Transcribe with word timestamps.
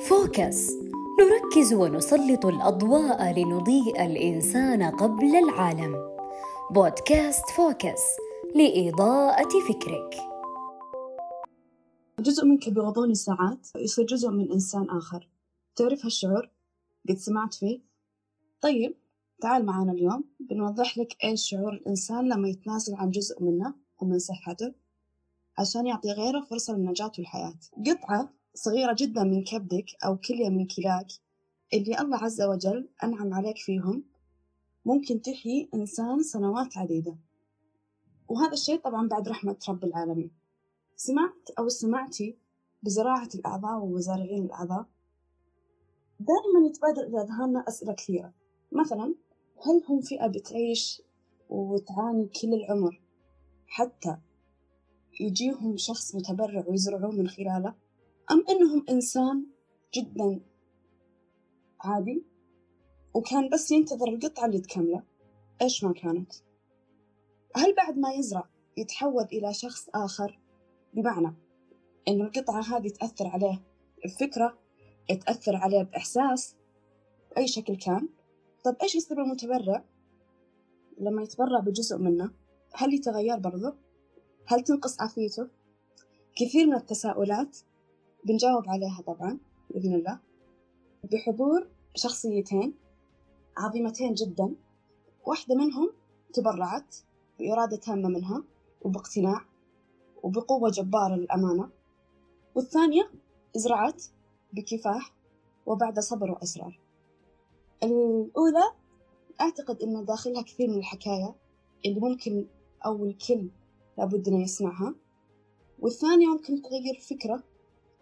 فوكس. 0.00 0.70
نركز 1.20 1.74
ونسلط 1.74 2.46
الأضواء 2.46 3.38
لنضيء 3.38 4.06
الإنسان 4.06 4.82
قبل 4.82 5.36
العالم. 5.36 5.94
بودكاست 6.70 7.50
فوكس 7.50 8.02
لإضاءة 8.54 9.48
فكرك. 9.68 10.16
جزء 12.20 12.44
منك 12.44 12.68
بغضون 12.68 13.14
ساعات 13.14 13.68
يصير 13.76 14.06
جزء 14.06 14.30
من 14.30 14.52
إنسان 14.52 14.90
آخر. 14.90 15.28
تعرف 15.76 16.04
هالشعور؟ 16.04 16.50
قد 17.08 17.18
سمعت 17.18 17.54
فيه؟ 17.54 17.80
طيب 18.60 18.94
تعال 19.40 19.66
معنا 19.66 19.92
اليوم. 19.92 20.24
بنوضح 20.40 20.98
لك 20.98 21.16
إيش 21.24 21.48
شعور 21.50 21.72
الإنسان 21.72 22.28
لما 22.28 22.48
يتنازل 22.48 22.94
عن 22.94 23.10
جزء 23.10 23.42
منه 23.42 23.74
ومن 24.00 24.18
صحته 24.18 24.72
عشان 25.58 25.86
يعطي 25.86 26.12
غيره 26.12 26.40
فرصة 26.40 26.72
للنجاة 26.72 27.12
والحياة. 27.18 27.54
قطعة 27.86 28.28
صغيرة 28.54 28.96
جدا 28.98 29.24
من 29.24 29.44
كبدك 29.44 29.86
أو 30.04 30.16
كلية 30.16 30.48
من 30.48 30.66
كلاك 30.66 31.06
اللي 31.74 32.00
الله 32.00 32.16
عز 32.24 32.42
وجل 32.42 32.88
أنعم 33.04 33.34
عليك 33.34 33.58
فيهم 33.58 34.04
ممكن 34.86 35.22
تحيي 35.22 35.68
إنسان 35.74 36.22
سنوات 36.22 36.78
عديدة. 36.78 37.16
وهذا 38.28 38.52
الشيء 38.52 38.80
طبعا 38.80 39.08
بعد 39.08 39.28
رحمة 39.28 39.56
رب 39.68 39.84
العالمين. 39.84 40.30
سمعت 40.96 41.50
أو 41.58 41.68
سمعتي 41.68 42.36
بزراعة 42.82 43.28
الأعضاء 43.34 43.78
ومزارعين 43.78 44.44
الأعضاء؟ 44.44 44.86
دائما 46.20 46.66
يتبادر 46.66 47.02
إلى 47.02 47.22
أذهاننا 47.22 47.64
أسئلة 47.68 47.92
كثيرة. 47.92 48.32
مثلا 48.72 49.14
هل 49.66 49.82
هم 49.88 50.00
فئة 50.00 50.26
بتعيش 50.26 51.02
وتعاني 51.48 52.26
كل 52.26 52.54
العمر 52.54 53.00
حتى 53.66 54.16
يجيهم 55.20 55.76
شخص 55.76 56.14
متبرع 56.14 56.64
ويزرعون 56.66 57.18
من 57.18 57.28
خلاله؟ 57.28 57.83
أم 58.30 58.44
إنهم 58.50 58.84
إنسان 58.88 59.46
جدا 59.94 60.40
عادي؟ 61.80 62.24
وكان 63.14 63.48
بس 63.48 63.70
ينتظر 63.70 64.08
القطعة 64.08 64.46
اللي 64.46 64.60
تكمله. 64.60 65.02
إيش 65.62 65.84
ما 65.84 65.92
كانت؟ 65.92 66.32
هل 67.56 67.74
بعد 67.74 67.98
ما 67.98 68.12
يزرع 68.12 68.48
يتحول 68.76 69.24
إلى 69.24 69.54
شخص 69.54 69.88
آخر؟ 69.94 70.38
بمعنى 70.94 71.34
إن 72.08 72.20
القطعة 72.20 72.60
هذه 72.60 72.88
تأثر 72.88 73.26
عليه 73.26 73.62
بفكرة 74.04 74.58
تأثر 75.26 75.56
عليه 75.56 75.82
بإحساس؟ 75.82 76.56
بأي 77.30 77.46
شكل 77.46 77.76
كان؟ 77.76 78.08
طب 78.64 78.76
إيش 78.82 78.94
يصير 78.94 79.22
المتبرع؟ 79.22 79.84
لما 80.98 81.22
يتبرع 81.22 81.60
بجزء 81.60 81.98
منه 81.98 82.30
هل 82.74 82.94
يتغير 82.94 83.38
برضه 83.38 83.74
هل 84.46 84.60
تنقص 84.64 85.00
عافيته؟ 85.00 85.48
كثير 86.36 86.66
من 86.66 86.74
التساؤلات 86.74 87.58
بنجاوب 88.24 88.68
عليها 88.68 89.02
طبعا 89.06 89.38
بإذن 89.70 89.94
الله. 89.94 90.18
بحضور 91.12 91.68
شخصيتين 91.94 92.74
عظيمتين 93.56 94.14
جدا. 94.14 94.54
واحدة 95.26 95.54
منهم 95.54 95.90
تبرعت 96.32 96.96
بإرادة 97.38 97.76
تامة 97.76 98.08
منها 98.08 98.44
وباقتناع 98.82 99.44
وبقوة 100.22 100.70
جبارة 100.70 101.14
للأمانة. 101.14 101.68
والثانية 102.54 103.10
زرعت 103.56 104.04
بكفاح 104.52 105.14
وبعد 105.66 106.00
صبر 106.00 106.30
وإصرار. 106.30 106.80
الأولى 107.82 108.72
أعتقد 109.40 109.82
أن 109.82 110.04
داخلها 110.04 110.42
كثير 110.42 110.70
من 110.70 110.78
الحكاية 110.78 111.34
اللي 111.86 112.00
ممكن 112.00 112.46
أو 112.86 113.04
الكل 113.04 113.48
لابد 113.98 114.28
أنه 114.28 114.42
يسمعها. 114.42 114.94
والثانية 115.78 116.26
ممكن 116.26 116.62
تغير 116.62 117.00
فكرة 117.00 117.42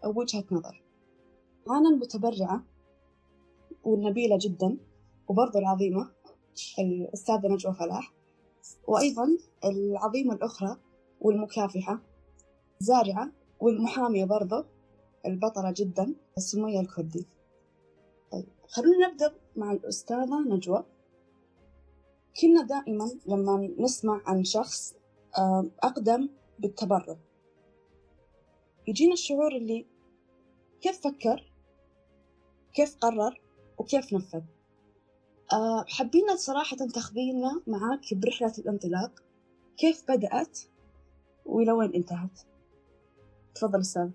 أو 0.05 0.20
وجهة 0.20 0.45
نظر. 0.50 0.83
أنا 1.70 1.89
المتبرعة 1.89 2.64
والنبيلة 3.84 4.39
جدا 4.41 4.78
وبرضو 5.28 5.59
العظيمة 5.59 6.11
الأستاذة 6.78 7.49
نجوى 7.49 7.75
فلاح 7.75 8.12
وأيضا 8.87 9.38
العظيمة 9.65 10.34
الأخرى 10.34 10.76
والمكافحة 11.21 12.03
زارعة 12.81 13.32
والمحامية 13.60 14.25
برضو 14.25 14.65
البطلة 15.26 15.75
جدا 15.76 16.15
سمية 16.37 16.81
الكردي. 16.81 17.26
طيب 18.32 18.49
خلونا 18.69 19.09
نبدأ 19.09 19.34
مع 19.56 19.72
الأستاذة 19.72 20.41
نجوى. 20.49 20.84
كنا 22.41 22.62
دائما 22.62 23.10
لما 23.26 23.75
نسمع 23.78 24.22
عن 24.26 24.44
شخص 24.44 24.94
أقدم 25.82 26.28
بالتبرع. 26.59 27.16
يجينا 28.88 29.12
الشعور 29.12 29.56
اللي 29.56 29.87
كيف 30.82 31.00
فكر؟ 31.00 31.53
كيف 32.75 32.97
قرر؟ 32.97 33.41
وكيف 33.78 34.12
نفذ؟ 34.12 34.43
أه 35.53 35.84
حابين 35.88 36.37
صراحة 36.37 36.76
تاخذينا 36.76 37.62
معاك 37.66 38.15
برحلة 38.15 38.53
الانطلاق. 38.59 39.12
كيف 39.76 40.04
بدأت؟ 40.09 40.59
وإلى 41.47 41.72
وين 41.72 41.94
انتهت؟ 41.94 42.41
تفضل 43.54 43.81
أستاذ. 43.81 44.10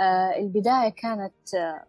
أه 0.00 0.36
البداية 0.36 0.88
كانت 0.88 1.54
آه، 1.54 1.86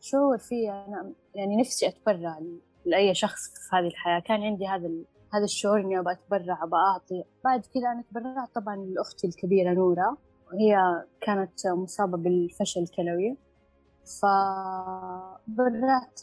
شعور 0.00 0.38
في 0.38 0.70
أنا 0.70 1.12
يعني 1.34 1.56
نفسي 1.56 1.88
أتبرع 1.88 2.40
لأي 2.86 3.14
شخص 3.14 3.40
في 3.40 3.76
هذه 3.76 3.86
الحياة. 3.86 4.20
كان 4.20 4.42
عندي 4.42 4.66
هذا 4.66 4.90
هذا 5.34 5.44
الشعور 5.44 5.80
إني 5.80 5.98
أبغى 5.98 6.12
أتبرع 6.12 6.64
أبغى 6.64 6.80
أعطي. 6.80 7.24
بعد 7.44 7.66
كذا 7.66 7.92
أنا 7.92 8.04
تبرعت 8.10 8.54
طبعا 8.54 8.76
لأختي 8.76 9.26
الكبيرة 9.26 9.74
نورة. 9.74 10.29
هي 10.52 11.04
كانت 11.20 11.66
مصابة 11.66 12.18
بالفشل 12.18 12.82
الكلوي. 12.82 13.36
فبرعت 14.20 15.50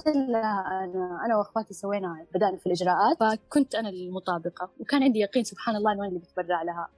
لها 0.07 0.83
أنا 0.83 1.21
أنا 1.25 1.37
وأخواتي 1.37 1.73
سوينا 1.73 2.25
بدأنا 2.33 2.57
في 2.57 2.65
الإجراءات. 2.65 3.17
فكنت 3.19 3.75
أنا 3.75 3.89
المطابقة 3.89 4.69
وكان 4.79 5.03
عندي 5.03 5.19
يقين 5.19 5.43
سبحان 5.43 5.75
الله 5.75 5.91
إنه 5.91 6.01
أنا 6.01 6.09
اللي 6.09 6.19
بتبرع 6.19 6.63
لها. 6.63 6.89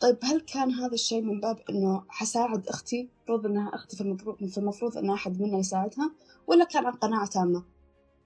طيب 0.00 0.18
هل 0.22 0.40
كان 0.40 0.70
هذا 0.70 0.94
الشيء 0.94 1.22
من 1.22 1.40
باب 1.40 1.58
إنه 1.70 2.04
حساعد 2.08 2.68
أختي؟ 2.68 3.10
المفروض 3.18 3.46
إنها 3.46 3.74
أختي 3.74 3.96
في 3.96 4.02
المفروض 4.02 4.44
في 4.44 4.58
المفروض 4.58 4.96
إن 4.96 5.10
أحد 5.10 5.40
منا 5.40 5.58
يساعدها؟ 5.58 6.10
ولا 6.46 6.64
كان 6.64 6.86
عن 6.86 6.92
قناعة 6.92 7.26
تامة؟ 7.26 7.64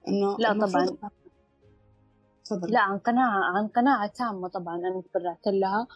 إنه 0.07 0.37
لا 0.39 0.53
طبعا. 0.53 0.97
تفضل. 2.45 2.71
لا 2.71 2.79
عن 2.79 2.97
قناعة 2.97 3.57
عن 3.57 3.67
قناعة 3.67 4.07
تامة 4.07 4.47
طبعا 4.47 4.75
أنا 4.75 5.01
تبرعت 5.01 5.47
لها. 5.47 5.87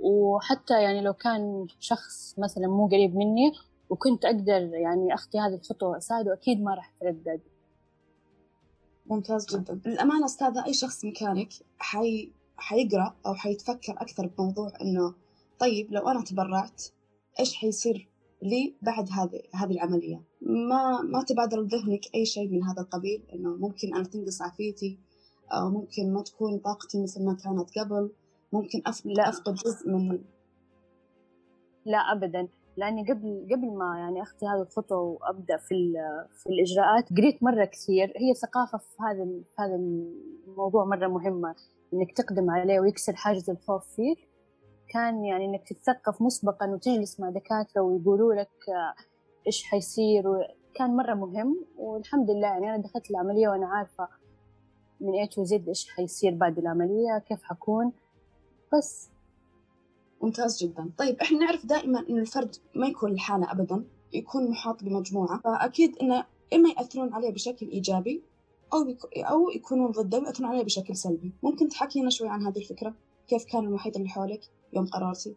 وحتى 0.00 0.82
يعني 0.82 1.00
لو 1.00 1.12
كان 1.12 1.66
شخص 1.80 2.34
مثلا 2.38 2.66
مو 2.66 2.86
قريب 2.86 3.16
مني 3.16 3.52
وكنت 3.90 4.24
أقدر 4.24 4.74
يعني 4.74 5.14
أخطي 5.14 5.38
هذه 5.38 5.54
الخطوة 5.54 5.88
وأساعده 5.88 6.32
أكيد 6.32 6.62
ما 6.62 6.74
راح 6.74 6.92
أتردد. 6.96 7.40
ممتاز 9.06 9.56
جدا. 9.56 9.80
للأمانة 9.86 10.24
أستاذة 10.24 10.64
أي 10.66 10.72
شخص 10.72 11.04
مكانك 11.04 11.48
حي... 11.78 12.32
حيقرأ 12.56 13.14
أو 13.26 13.34
حيتفكر 13.34 13.92
أكثر 13.92 14.26
بموضوع 14.26 14.72
إنه 14.80 15.14
طيب 15.58 15.92
لو 15.92 16.08
أنا 16.08 16.22
تبرعت 16.24 16.82
إيش 17.40 17.54
حيصير 17.54 18.08
لي 18.42 18.74
بعد 18.82 19.08
هذه 19.10 19.42
هذه 19.54 19.70
العملية؟ 19.70 20.22
ما 20.42 21.02
ما 21.02 21.22
تبادر 21.22 21.60
لذهنك 21.60 22.00
أي 22.14 22.26
شيء 22.26 22.48
من 22.48 22.64
هذا 22.64 22.82
القبيل 22.82 23.22
إنه 23.34 23.56
ممكن 23.56 23.94
أنا 23.94 24.04
تنقص 24.04 24.42
عافيتي 24.42 24.98
أو 25.52 25.70
ممكن 25.70 26.12
ما 26.12 26.22
تكون 26.22 26.58
طاقتي 26.58 27.02
مثل 27.02 27.24
ما 27.24 27.34
كانت 27.34 27.78
قبل. 27.78 28.10
ممكن 28.56 28.82
أفقد 28.86 29.10
لا. 29.10 29.28
أفقد 29.28 29.54
جزء 29.54 29.90
من 29.90 30.18
لا 31.84 31.98
أبدا. 31.98 32.48
لأني 32.76 33.12
قبل 33.12 33.48
قبل 33.52 33.72
ما 33.72 33.98
يعني 33.98 34.22
أخذ 34.22 34.36
هذه 34.44 34.62
الخطوة 34.62 34.98
وأبدأ 34.98 35.56
في 35.56 35.92
في 36.36 36.46
الإجراءات 36.46 37.12
قريت 37.12 37.42
مرة 37.42 37.64
كثير. 37.64 38.12
هي 38.16 38.34
ثقافة 38.34 38.78
في 38.78 39.02
هذا 39.02 39.24
في 39.24 39.62
هذا 39.62 39.74
الموضوع 40.48 40.84
مرة 40.84 41.06
مهمة 41.06 41.54
إنك 41.94 42.12
تقدم 42.12 42.50
عليه 42.50 42.80
ويكسر 42.80 43.16
حاجز 43.16 43.50
الخوف 43.50 43.84
فيك 43.96 44.18
كان 44.88 45.24
يعني 45.24 45.44
إنك 45.44 45.68
تتثقف 45.68 46.22
مسبقا 46.22 46.66
وتجلس 46.66 47.20
مع 47.20 47.30
دكاترة 47.30 47.82
ويقولوا 47.82 48.34
لك 48.34 48.50
إيش 49.46 49.64
حيصير 49.64 50.24
كان 50.74 50.96
مرة 50.96 51.14
مهم. 51.14 51.64
والحمد 51.76 52.30
لله 52.30 52.46
يعني 52.46 52.74
أنا 52.74 52.82
دخلت 52.82 53.10
العملية 53.10 53.48
وأنا 53.48 53.66
عارفة 53.66 54.08
من 55.00 55.26
A 55.26 55.28
to 55.28 55.48
Z 55.48 55.68
إيش 55.68 55.90
حيصير 55.90 56.34
بعد 56.34 56.58
العملية 56.58 57.18
كيف 57.18 57.42
حكون. 57.42 57.92
بس. 58.74 59.08
ممتاز 60.22 60.62
جدا. 60.62 60.90
طيب 60.98 61.20
إحنا 61.20 61.38
نعرف 61.38 61.66
دائما 61.66 62.04
إن 62.10 62.18
الفرد 62.18 62.56
ما 62.74 62.86
يكون 62.86 63.14
لحاله 63.14 63.52
ابدا 63.52 63.84
يكون 64.12 64.50
محاط 64.50 64.84
بمجموعة. 64.84 65.40
فأكيد 65.40 65.96
إنه 66.02 66.24
إما 66.54 66.68
يأثرون 66.68 67.14
عليه 67.14 67.30
بشكل 67.30 67.68
إيجابي 67.68 68.22
أو 68.72 68.78
أو 69.16 69.50
يكونون 69.50 69.90
ضده 69.90 70.18
ويأثرون 70.18 70.50
عليه 70.50 70.64
بشكل 70.64 70.96
سلبي. 70.96 71.32
ممكن 71.42 71.68
تحكي 71.68 72.00
لنا 72.00 72.10
شوي 72.10 72.28
عن 72.28 72.46
هذه 72.46 72.58
الفكرة؟ 72.58 72.94
كيف 73.28 73.44
كان 73.44 73.64
المحيط 73.64 73.96
اللي 73.96 74.08
حولك 74.08 74.40
يوم 74.72 74.86
قررتي؟ 74.86 75.36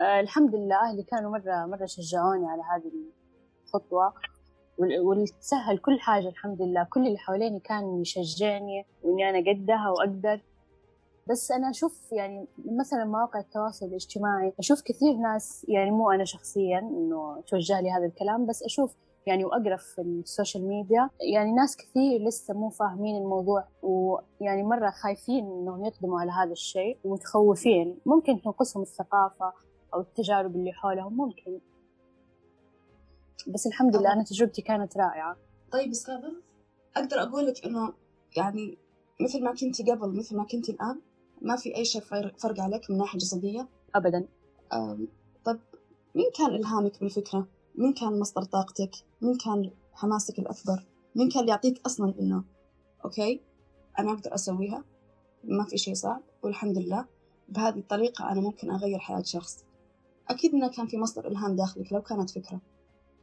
آه 0.00 0.20
الحمد 0.20 0.54
لله. 0.54 0.90
أهلي 0.90 1.02
كانوا 1.02 1.30
مرة 1.30 1.66
مرة 1.66 1.86
شجعوني 1.86 2.46
على 2.46 2.62
هذه 2.62 2.92
الخطوة 3.64 4.14
وتسهل 4.78 5.78
كل 5.78 6.00
حاجة 6.00 6.28
الحمد 6.28 6.62
لله. 6.62 6.84
كل 6.90 7.06
اللي 7.06 7.18
حواليني 7.18 7.60
كان 7.60 8.00
يشجعني 8.00 8.86
وإني 9.02 9.30
أنا 9.30 9.50
قدها 9.50 9.90
وأقدر. 9.90 10.40
بس 11.30 11.52
أنا 11.52 11.70
أشوف 11.70 12.12
يعني 12.12 12.46
مثلا 12.64 13.04
مواقع 13.04 13.40
التواصل 13.40 13.86
الاجتماعي 13.86 14.52
أشوف 14.58 14.82
كثير 14.82 15.14
ناس 15.14 15.66
يعني 15.68 15.90
مو 15.90 16.10
أنا 16.10 16.24
شخصيا 16.24 16.78
إنه 16.78 17.42
توجه 17.46 17.80
لي 17.80 17.90
هذا 17.90 18.06
الكلام 18.06 18.46
بس 18.46 18.62
أشوف 18.62 18.96
يعني 19.26 19.44
وأقرأ 19.44 19.76
في 19.76 20.00
ال 20.00 20.10
social 20.10 20.68
media 20.68 21.10
يعني 21.20 21.52
ناس 21.52 21.76
كثير 21.76 22.20
لسه 22.22 22.54
مو 22.54 22.68
فاهمين 22.68 23.22
الموضوع 23.22 23.68
ويعني 23.82 24.62
مرة 24.62 24.90
خايفين 24.90 25.44
إنهم 25.44 25.84
يقدموا 25.84 26.20
على 26.20 26.30
هذا 26.30 26.52
الشيء 26.52 26.98
ومتخوفين. 27.04 27.98
ممكن 28.06 28.42
تنقصهم 28.42 28.82
الثقافة 28.82 29.52
أو 29.94 30.00
التجارب 30.00 30.56
اللي 30.56 30.72
حولهم 30.72 31.16
ممكن. 31.16 31.58
بس 33.48 33.66
الحمد 33.66 33.96
لله 33.96 34.12
أنا 34.12 34.24
تجربتي 34.24 34.62
كانت 34.62 34.96
رائعة. 34.96 35.36
طيب 35.72 35.90
أستاذة 35.90 36.32
أقدر 36.96 37.22
أقول 37.22 37.46
لك 37.46 37.66
إنه 37.66 37.92
يعني 38.36 38.78
مثل 39.20 39.44
ما 39.44 39.54
كنتي 39.54 39.82
قبل 39.90 40.18
مثل 40.18 40.36
ما 40.36 40.44
كنتي 40.44 40.72
الآن 40.72 41.00
ما 41.42 41.56
في 41.56 41.76
أي 41.76 41.84
شيء 41.84 42.02
فرق 42.38 42.60
عليك 42.60 42.90
من 42.90 42.96
ناحية 42.96 43.18
جسدية؟ 43.18 43.68
أبدا. 43.94 44.28
طب 45.44 45.58
مين 46.14 46.26
كان 46.38 46.54
إلهامك 46.54 47.00
بالفكرة؟ 47.00 47.46
مين 47.74 47.92
كان 47.92 48.18
مصدر 48.18 48.42
طاقتك؟ 48.42 48.90
مين 49.22 49.36
كان 49.36 49.70
حماسك 49.92 50.38
الأكبر؟ 50.38 50.86
مين 51.16 51.30
كان 51.30 51.40
اللي 51.40 51.50
يعطيك 51.50 51.80
أصلا 51.86 52.14
إنه 52.20 52.44
أوكي 53.04 53.40
أنا 53.98 54.12
أقدر 54.12 54.34
أسويها؟ 54.34 54.84
ما 55.44 55.64
في 55.64 55.78
شيء 55.78 55.94
صعب 55.94 56.22
والحمد 56.42 56.78
لله. 56.78 57.06
بهذه 57.48 57.78
الطريقة 57.78 58.32
أنا 58.32 58.40
ممكن 58.40 58.70
أغير 58.70 58.98
حياة 58.98 59.22
شخص. 59.22 59.64
أكيد 60.28 60.54
إنه 60.54 60.68
كان 60.68 60.86
في 60.86 60.98
مصدر 60.98 61.28
إلهام 61.28 61.56
داخلك 61.56 61.92
لو 61.92 62.02
كانت 62.02 62.30
فكرة. 62.30 62.60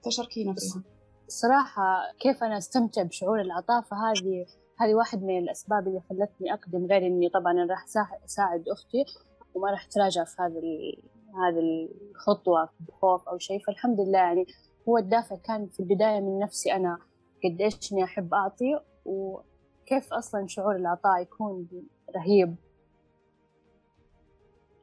فشاركينا 0.06 0.54
فيها. 0.54 0.84
صراحة 1.28 2.14
كيف 2.20 2.44
أنا 2.44 2.58
أستمتع 2.58 3.04
بشعور 3.04 3.42
العطاء 3.42 3.82
فهذه 3.82 4.46
هذه 4.80 4.96
واحد 4.96 5.24
من 5.24 5.38
الأسباب 5.38 5.88
اللي 5.88 6.02
خلتني 6.10 6.54
أقدم 6.54 6.86
غير 6.86 7.08
إني 7.08 7.30
طبعا 7.30 7.52
أنا 7.52 7.66
راح 7.66 7.86
أساعد 8.26 8.70
أختي 8.70 9.06
وما 9.54 9.72
راح 9.72 9.86
أتراجع 9.86 10.24
في 10.24 10.42
هذه 10.42 10.94
هذه 11.36 11.90
الخطوة 12.12 12.70
بخوف 12.80 13.30
أو 13.30 13.38
شيء. 13.38 13.60
فالحمد 13.60 14.00
لله 14.00 14.20
يعني 14.20 14.46
هو 14.90 14.98
الدافع 14.98 15.36
كان 15.36 15.68
في 15.68 15.80
البداية 15.80 16.20
من 16.20 16.40
نفسي 16.40 16.74
أنا 16.74 16.98
قديش 17.44 17.94
إني 17.94 18.04
أحب 18.04 18.34
أعطي 18.34 18.80
وكيف 19.06 20.14
أصلا 20.14 20.48
شعور 20.48 20.76
العطاء 20.76 21.22
يكون 21.22 21.68
رهيب. 22.16 22.56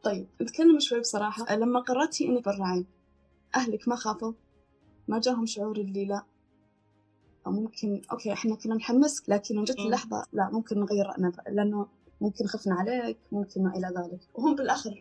طيب 0.03 0.27
نتكلم 0.43 0.79
شوي 0.79 1.01
بصراحة. 1.01 1.57
لما 1.57 1.81
قررتي 1.81 2.29
إنك 2.29 2.45
برعين 2.45 2.87
أهلك 3.57 3.89
ما 3.89 3.97
خافوا؟ 3.97 4.33
ما 5.09 5.21
جاهم 5.21 5.47
شعور 5.47 5.77
اللي 5.77 6.05
لا؟ 6.05 6.23
أو 7.47 7.53
ممكن 7.53 8.03
أوكي 8.13 8.33
إحنا 8.33 8.55
كنا 8.55 8.75
نحمسك 8.75 9.29
لكن 9.29 9.65
جت 9.65 9.79
اللحظة 9.79 10.27
لا 10.33 10.51
ممكن 10.53 10.81
نغير 10.81 11.07
رأينا 11.07 11.33
لأنه 11.49 11.87
ممكن 12.21 12.47
خفنا 12.47 12.75
عليك 12.75 13.19
ممكن 13.33 13.63
ما 13.63 13.77
إلى 13.77 13.87
ذلك. 13.87 14.21
وهم 14.35 14.55
بالآخر 14.55 14.95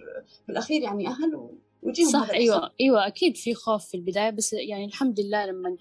بالأخير 0.48 0.82
يعني 0.82 1.08
أهل 1.08 1.50
ويجيهم 1.84 2.10
صح 2.10 2.30
أيوة 2.30 2.72
أيوة 2.82 3.08
أكيد 3.08 3.38
في 3.38 3.54
خوف 3.54 3.86
في 3.86 3.98
البداية 3.98 4.30
بس 4.30 4.54
يعني 4.54 4.86
الحمد 4.86 5.20
لله 5.20 5.46
لما 5.46 5.78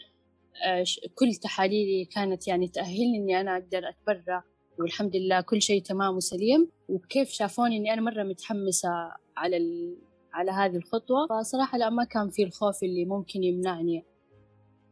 آه، 0.67 0.85
كل 1.15 1.35
تحاليلي 1.35 2.05
كانت 2.05 2.49
يعني 2.49 2.69
تأهلني 2.69 3.19
إني 3.19 3.41
أنا 3.41 3.57
أقدر 3.57 3.83
أتبرع 3.89 4.45
والحمد 4.79 5.17
لله 5.17 5.41
كل 5.41 5.63
شيء 5.63 5.83
تمام 5.83 6.17
وسليم 6.17 6.69
وكيف 6.89 7.31
شافوني 7.31 7.77
إني 7.77 7.93
أنا 7.93 8.01
مرة 8.01 8.23
متحمسة 8.23 8.89
على 9.37 9.57
ال... 9.57 9.97
على 10.33 10.51
هذه 10.51 10.77
الخطوة. 10.77 11.27
فصراحة 11.27 11.79
لا 11.79 11.91
ما 11.91 12.05
كان 12.05 12.31
في 12.31 12.43
الخوف 12.43 12.83
اللي 12.83 13.05
ممكن 13.05 13.43
يمنعني 13.43 14.05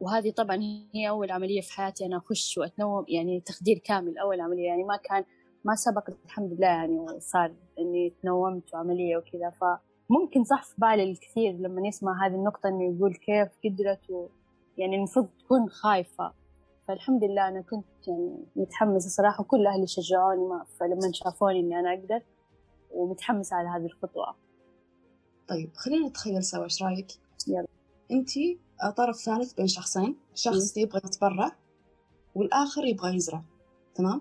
وهذه 0.03 0.31
طبعا 0.31 0.57
هي 0.95 1.09
أول 1.09 1.31
عملية 1.31 1.61
في 1.61 1.73
حياتي 1.73 2.07
أنا 2.07 2.17
أخش 2.17 2.59
وأتنوم 2.59 3.05
يعني 3.09 3.41
تخدير 3.41 3.79
كامل 3.79 4.19
أول 4.19 4.41
عملية 4.41 4.67
يعني 4.67 4.85
ما 4.85 4.97
كان 4.97 5.25
ما 5.65 5.75
سبق 5.75 6.11
الحمد 6.25 6.53
لله 6.53 6.67
يعني 6.67 6.99
وصار 6.99 7.55
إني 7.79 8.15
تنومت 8.23 8.75
وعملية 8.75 9.17
وكذا. 9.17 9.51
فممكن 9.51 10.45
صح 10.45 10.65
في 10.65 10.75
بالي 10.79 11.03
الكثير 11.03 11.53
لما 11.53 11.89
يسمع 11.89 12.27
هذه 12.27 12.35
النقطة 12.35 12.69
إنه 12.69 12.97
يقول 12.97 13.15
كيف 13.15 13.49
قدرت 13.65 14.11
و 14.11 14.29
يعني 14.79 14.97
المفروض 14.97 15.29
تكون 15.45 15.69
خايفة. 15.69 16.33
فالحمد 16.89 17.25
لله 17.25 17.49
أنا 17.49 17.61
كنت 17.61 18.09
يعني 18.09 18.45
متحمسة 18.57 19.09
صراحة 19.09 19.41
وكل 19.41 19.67
أهلي 19.67 19.87
شجعوني 19.87 20.49
ما 20.49 20.65
فلما 20.81 21.13
شافوني 21.13 21.61
إني 21.61 21.81
أنا 21.81 21.95
أقدر 21.95 22.21
ومتحمسة 22.91 23.57
على 23.57 23.69
هذه 23.69 23.87
الخطوة. 23.87 24.35
طيب 25.49 25.71
خلينا 25.75 26.09
نتخيل 26.09 26.45
سوا 26.45 26.65
إيش 26.65 26.83
رأيك؟ 26.83 27.07
يلا. 27.49 27.67
أنتي 28.11 28.59
طرف 28.91 29.17
ثالث 29.17 29.53
بين 29.53 29.67
شخصين. 29.67 30.17
شخص 30.35 30.77
يبغى 30.77 31.01
يتبرع 31.05 31.57
والآخر 32.35 32.85
يبغى 32.85 33.17
يزرع. 33.17 33.43
تمام؟ 33.95 34.21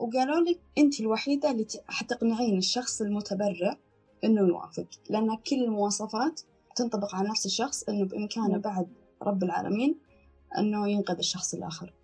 وقالوا 0.00 0.40
لك 0.40 0.60
أنت 0.78 1.00
الوحيدة 1.00 1.50
اللي 1.50 1.66
حتقنعين 1.88 2.58
الشخص 2.58 3.00
المتبرع 3.02 3.76
إنه 4.24 4.48
يوافق 4.48 4.86
لأن 5.10 5.36
كل 5.36 5.64
المواصفات 5.64 6.40
تنطبق 6.76 7.14
على 7.14 7.28
نفس 7.28 7.46
الشخص 7.46 7.82
إنه 7.82 8.04
بإمكانه 8.04 8.58
بعد 8.58 8.88
رب 9.22 9.42
العالمين 9.42 9.98
إنه 10.58 10.88
ينقذ 10.88 11.18
الشخص 11.18 11.54
الآخر. 11.54 11.94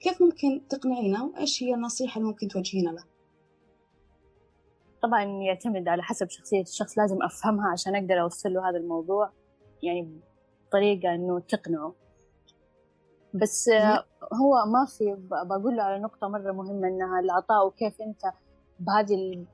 كيف 0.00 0.22
ممكن 0.22 0.68
تقنعينه؟ 0.68 1.24
وإيش 1.24 1.62
هي 1.62 1.74
النصيحة 1.74 2.18
اللي 2.18 2.28
ممكن 2.28 2.48
توجهينها 2.48 2.92
له؟ 2.92 3.04
طبعا 5.02 5.24
يعتمد 5.24 5.88
على 5.88 6.02
حسب 6.02 6.30
شخصية 6.30 6.60
الشخص 6.62 6.98
لازم 6.98 7.22
أفهمها 7.22 7.68
عشان 7.68 7.96
أقدر 7.96 8.20
أوصل 8.20 8.52
له 8.52 8.70
هذا 8.70 8.76
الموضوع. 8.76 9.32
يعني 9.82 10.20
بطريقة 10.74 11.14
إنه 11.14 11.40
تقنعه. 11.40 11.94
بس 13.34 13.70
هو 14.32 14.66
ما 14.72 14.86
في 14.98 15.16
بقول 15.30 15.76
له 15.76 15.82
على 15.82 16.02
نقطة 16.02 16.28
مرة 16.28 16.52
مهمة 16.52 16.88
إنها 16.88 17.20
العطاء 17.20 17.66
وكيف 17.66 18.00
أنت 18.00 18.22
بهذه 18.80 19.46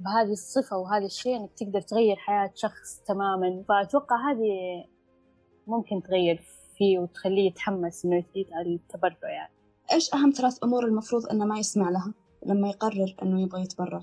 بهذه 0.00 0.32
الصفة 0.32 0.76
وهذا 0.76 1.06
الشيء 1.06 1.36
إنك 1.36 1.52
تقدر 1.52 1.80
تغير 1.80 2.16
حياة 2.16 2.50
شخص 2.54 3.00
تماما. 3.06 3.64
فأتوقع 3.68 4.30
هذه 4.30 4.84
ممكن 5.66 6.02
تغير 6.02 6.42
فيه 6.76 6.98
وتخليه 6.98 7.46
يتحمس 7.46 8.04
إنه 8.04 8.16
يزيد 8.16 8.52
على 8.52 8.74
التبرع 8.74 9.30
يعني. 9.30 9.52
إيش 9.92 10.14
أهم 10.14 10.30
ثلاث 10.30 10.64
أمور 10.64 10.84
المفروض 10.84 11.26
إنه 11.26 11.44
ما 11.44 11.58
يسمع 11.58 11.90
لها؟ 11.90 12.14
لما 12.46 12.68
يقرر 12.68 13.16
إنه 13.22 13.42
يبغى 13.42 13.62
يتبرع؟ 13.62 14.00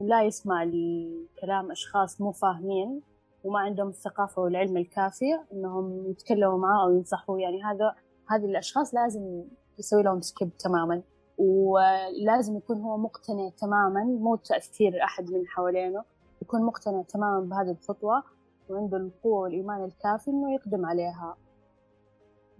لا 0.00 0.22
يسمع 0.22 0.64
لكلام 0.64 1.70
أشخاص 1.70 2.20
مو 2.20 2.32
فاهمين. 2.32 3.13
وما 3.44 3.58
عندهم 3.58 3.88
الثقافة 3.88 4.42
والعلم 4.42 4.76
الكافي 4.76 5.40
إنهم 5.52 6.10
يتكلموا 6.10 6.58
معاه 6.58 6.84
أو 6.84 6.96
ينصحوه. 6.96 7.40
يعني 7.40 7.62
هذا 7.62 7.94
هذه 8.30 8.44
الأشخاص 8.44 8.94
لازم 8.94 9.44
يسوي 9.78 10.02
لهم 10.02 10.20
سكيب 10.20 10.56
تماما. 10.56 11.02
ولازم 11.38 12.56
يكون 12.56 12.80
هو 12.80 12.96
مقتنع 12.96 13.48
تماما 13.48 14.04
مو 14.04 14.36
تأثير 14.36 15.04
أحد 15.04 15.30
من 15.30 15.46
حوالينه 15.46 16.04
يكون 16.42 16.62
مقتنع 16.62 17.02
تماما 17.02 17.40
بهذه 17.40 17.70
الخطوة 17.70 18.22
وعنده 18.68 18.96
القوة 18.96 19.40
والإيمان 19.40 19.84
الكافي 19.84 20.30
إنه 20.30 20.54
يقدم 20.54 20.86
عليها. 20.86 21.36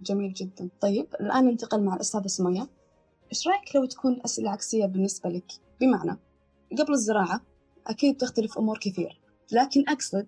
جميل 0.01 0.33
جدا. 0.33 0.69
طيب 0.81 1.07
الآن 1.21 1.45
ننتقل 1.45 1.83
مع 1.83 1.95
الأستاذة 1.95 2.27
سمية. 2.27 2.67
إيش 3.31 3.47
رأيك 3.47 3.75
لو 3.75 3.85
تكون 3.85 4.21
أسئلة 4.25 4.51
عكسية 4.51 4.85
بالنسبة 4.85 5.29
لك؟ 5.29 5.51
بمعنى 5.81 6.17
قبل 6.79 6.93
الزراعة 6.93 7.41
أكيد 7.87 8.17
تختلف 8.17 8.57
أمور 8.57 8.77
كثير 8.77 9.21
لكن 9.51 9.83
أقصد 9.89 10.27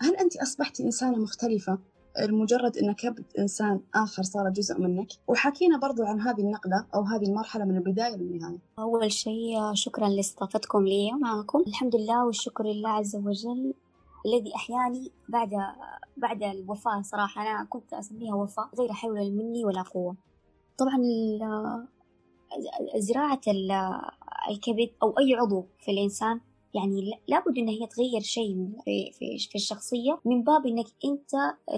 هل 0.00 0.16
أنت 0.16 0.36
أصبحتي 0.36 0.82
إنسانة 0.82 1.18
مختلفة؟ 1.18 1.78
لمجرد 2.28 2.76
أن 2.76 2.92
كبد 2.92 3.24
إنسان 3.38 3.80
آخر 3.94 4.22
صار 4.22 4.48
جزء 4.48 4.80
منك؟ 4.80 5.08
وحكينا 5.28 5.78
برضو 5.78 6.02
عن 6.02 6.20
هذه 6.20 6.40
النقلة 6.40 6.86
أو 6.94 7.02
هذه 7.02 7.24
المرحلة 7.24 7.64
من 7.64 7.76
البداية 7.76 8.16
للنهاية. 8.16 8.58
أول 8.78 9.12
شيء 9.12 9.74
شكرا 9.74 10.08
لاستضافتكم 10.08 10.86
لي 10.86 11.12
معكم. 11.12 11.64
الحمد 11.66 11.96
لله 11.96 12.26
والشكر 12.26 12.64
لله 12.64 12.88
عز 12.88 13.16
وجل 13.16 13.74
الذي 14.26 14.54
أحياني 14.54 15.12
بعد 15.28 15.50
بعد 16.16 16.42
الوفاة 16.42 17.02
صراحة. 17.02 17.42
أنا 17.42 17.64
كنت 17.64 17.94
أسميها 17.94 18.34
وفاة 18.34 18.70
غير 18.78 18.92
حول 18.92 19.32
مني 19.32 19.64
ولا 19.64 19.82
قوة. 19.82 20.16
طبعا 20.78 20.98
زراعة 22.96 23.40
الكبد 24.50 24.90
أو 25.02 25.18
أي 25.18 25.34
عضو 25.34 25.64
في 25.78 25.90
الإنسان 25.90 26.40
يعني 26.74 27.10
لابد 27.28 27.58
إن 27.58 27.68
هي 27.68 27.86
تغير 27.86 28.20
شيء 28.20 28.70
في, 28.84 29.12
في, 29.12 29.38
في 29.38 29.54
الشخصية 29.54 30.18
من 30.24 30.42
باب 30.42 30.66
إنك 30.66 30.86
أنت 31.04 31.30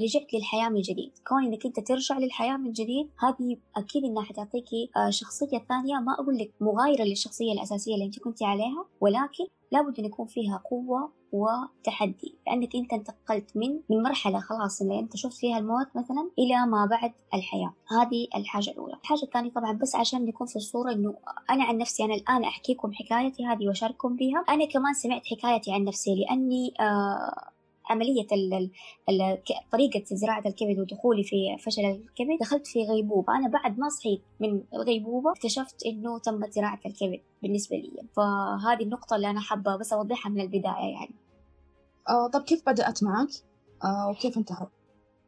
رجعت 0.02 0.34
للحياة 0.34 0.68
من 0.68 0.80
جديد. 0.80 1.12
كون 1.28 1.44
إنك 1.44 1.66
أنت 1.66 1.80
ترجع 1.80 2.18
للحياة 2.18 2.56
من 2.56 2.72
جديد 2.72 3.10
هذه 3.18 3.56
أكيد 3.76 4.04
إنها 4.04 4.22
حتعطيكي 4.22 4.90
آه، 4.96 5.10
شخصية 5.10 5.58
ثانية. 5.68 5.96
ما 5.96 6.14
أقول 6.14 6.38
لك 6.38 6.52
مغايرة 6.60 7.04
للشخصية 7.04 7.52
الأساسية 7.52 7.94
اللي 7.94 8.04
أنت 8.04 8.18
كنت 8.18 8.42
عليها 8.42 8.84
ولكن 9.00 9.44
لابد 9.72 9.98
أن 9.98 10.04
يكون 10.04 10.26
فيها 10.26 10.62
قوة 10.70 11.19
وتحدي 11.32 12.34
لأنك 12.46 12.76
أنت 12.76 12.92
انتقلت 12.92 13.56
من 13.56 13.80
من 13.90 14.02
مرحلة 14.02 14.40
خلاص 14.40 14.82
اللي 14.82 14.98
أنت 14.98 15.16
شفت 15.16 15.36
فيها 15.36 15.58
الموت 15.58 15.86
مثلا 15.94 16.30
إلى 16.38 16.66
ما 16.66 16.86
بعد 16.86 17.12
الحياة. 17.34 17.72
هذه 17.88 18.28
الحاجة 18.36 18.70
الأولى. 18.70 18.94
الحاجة 18.94 19.22
الثانية 19.22 19.50
طبعا 19.50 19.72
بس 19.72 19.96
عشان 19.96 20.24
نكون 20.24 20.46
في 20.46 20.56
الصورة 20.56 20.92
إنه 20.92 21.14
أنا 21.50 21.64
عن 21.64 21.78
نفسي 21.78 22.04
أنا 22.04 22.14
الآن 22.14 22.44
أحكيكم 22.44 22.92
حكايتي 22.92 23.46
هذه 23.46 23.68
وأشارككم 23.68 24.16
بها 24.16 24.44
أنا 24.48 24.64
كمان 24.64 24.94
سمعت 24.94 25.22
حكايتي 25.26 25.72
عن 25.72 25.84
نفسي 25.84 26.14
لأني 26.14 26.74
آه 26.80 27.50
عملية 27.90 28.26
طريقة 29.72 30.02
زراعة 30.04 30.42
الكبد 30.46 30.78
ودخولي 30.78 31.24
في 31.24 31.56
فشل 31.58 31.84
الكبد 31.84 32.38
دخلت 32.40 32.66
في 32.66 32.82
غيبوبة. 32.84 33.36
أنا 33.36 33.48
بعد 33.48 33.78
ما 33.78 33.88
صحيت 33.88 34.22
من 34.40 34.62
الغيبوبة 34.74 35.30
اكتشفت 35.32 35.86
إنه 35.86 36.18
تمت 36.18 36.52
زراعة 36.52 36.80
الكبد 36.86 37.20
بالنسبة 37.42 37.76
لي. 37.76 37.92
فهذه 38.16 38.82
النقطة 38.82 39.16
اللي 39.16 39.30
أنا 39.30 39.40
حابة 39.40 39.76
بس 39.76 39.92
أوضحها 39.92 40.30
من 40.30 40.40
البداية 40.40 40.92
يعني. 40.94 41.14
آه 42.08 42.28
طب 42.28 42.42
كيف 42.42 42.62
بدأت 42.66 43.02
معك؟ 43.02 43.28
آه 43.84 44.10
وكيف 44.10 44.38
انتهت؟ 44.38 44.68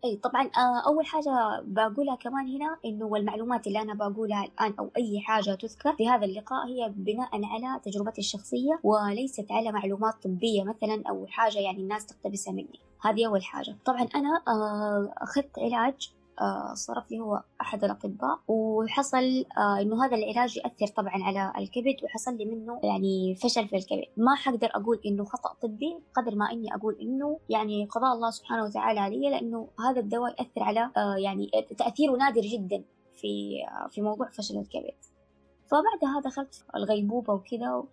إي 0.04 0.16
طبعا 0.16 0.50
آه، 0.56 0.82
أول 0.86 1.06
حاجة 1.06 1.60
بقولها 1.62 2.14
كمان 2.14 2.46
هنا 2.56 2.76
إنه 2.84 3.06
والمعلومات 3.06 3.66
اللي 3.66 3.82
أنا 3.82 3.94
بقولها 3.94 4.44
الآن 4.44 4.74
أو 4.78 4.90
أي 4.96 5.20
حاجة 5.20 5.54
تذكر 5.54 5.92
في 5.96 6.08
هذا 6.08 6.24
اللقاء 6.24 6.66
هي 6.66 6.92
بناء 6.96 7.28
على 7.32 7.80
تجربتي 7.84 8.20
الشخصية 8.20 8.80
وليست 8.82 9.46
على 9.50 9.72
معلومات 9.72 10.14
طبية 10.22 10.64
مثلا 10.64 11.02
أو 11.08 11.26
حاجة 11.26 11.58
يعني 11.58 11.78
الناس 11.78 12.06
تقتبسها 12.06 12.52
مني. 12.52 12.80
هذه 13.02 13.26
أول 13.26 13.42
حاجة. 13.44 13.76
طبعا 13.84 14.08
أنا 14.14 14.42
آه، 14.48 15.14
أخذت 15.16 15.58
علاج 15.58 16.10
صرف 16.74 17.10
لي 17.10 17.20
هو 17.20 17.42
أحد 17.60 17.84
الأطباء 17.84 18.38
وحصل 18.48 19.44
آه، 19.58 19.80
إنه 19.80 20.04
هذا 20.04 20.16
العلاج 20.16 20.56
يأثر 20.56 20.86
طبعا 20.86 21.12
على 21.14 21.52
الكبد 21.58 22.04
وحصل 22.04 22.36
لي 22.36 22.44
منه 22.44 22.80
يعني 22.82 23.34
فشل 23.34 23.68
في 23.68 23.76
الكبد. 23.76 24.06
ما 24.16 24.34
حقدر 24.34 24.68
أقول 24.74 25.00
إنه 25.06 25.24
خطأ 25.24 25.54
طبي 25.62 25.98
قدر 26.14 26.34
ما 26.34 26.52
إني 26.52 26.74
أقول 26.74 26.98
إنه 27.00 27.38
يعني 27.48 27.86
قضاء 27.86 28.12
الله 28.14 28.30
سبحانه 28.30 28.64
وتعالى 28.64 29.00
علي 29.00 29.30
لأنه 29.30 29.68
هذا 29.90 30.00
الدواء 30.00 30.30
يأثر 30.30 30.62
على 30.62 30.90
آه، 30.96 31.16
يعني 31.16 31.50
تأثيره 31.78 32.12
نادر 32.16 32.40
جدا 32.40 32.84
في 33.14 33.58
في 33.90 34.02
موضوع 34.02 34.30
فشل 34.30 34.58
الكبد. 34.58 34.94
فبعدها 35.66 36.20
دخلت 36.24 36.64
الغيبوبة 36.76 37.32
وكذا 37.32 37.84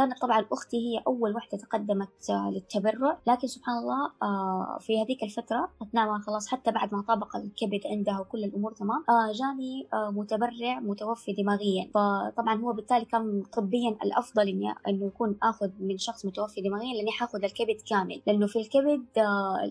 كانت 0.00 0.18
طبعا 0.18 0.46
أختي 0.52 0.76
هي 0.76 1.02
أول 1.06 1.34
واحدة 1.34 1.58
تقدمت 1.58 2.30
آه، 2.30 2.50
للتبرع. 2.50 3.18
لكن 3.26 3.46
سبحان 3.46 3.78
الله 3.78 4.12
آه، 4.22 4.78
في 4.80 5.02
هذيك 5.02 5.22
الفترة 5.22 5.68
أثناء 5.82 6.06
ما 6.06 6.18
خلاص 6.18 6.48
حتى 6.48 6.70
بعد 6.70 6.94
ما 6.94 7.02
طابق 7.02 7.36
الكبد 7.36 7.80
عندها 7.86 8.20
وكل 8.20 8.44
الأمور 8.44 8.72
تمام 8.72 9.04
آه، 9.08 9.32
جاني 9.32 9.88
متبرع 9.92 10.80
متوفي 10.80 11.32
دماغيا. 11.32 11.90
فطبعا 11.94 12.60
هو 12.60 12.72
بالتالي 12.72 13.04
كان 13.04 13.42
طبيا 13.52 13.96
الأفضل 14.04 14.48
إني 14.48 14.74
إنه 14.88 15.06
يكون 15.06 15.38
آخذ 15.42 15.70
من 15.80 15.98
شخص 15.98 16.26
متوفي 16.26 16.60
دماغيا 16.60 16.94
لأني 16.94 17.10
حاخذ 17.10 17.44
الكبد 17.44 17.76
كامل. 17.90 18.22
لأنه 18.26 18.46
في 18.46 18.60
الكبد 18.60 19.04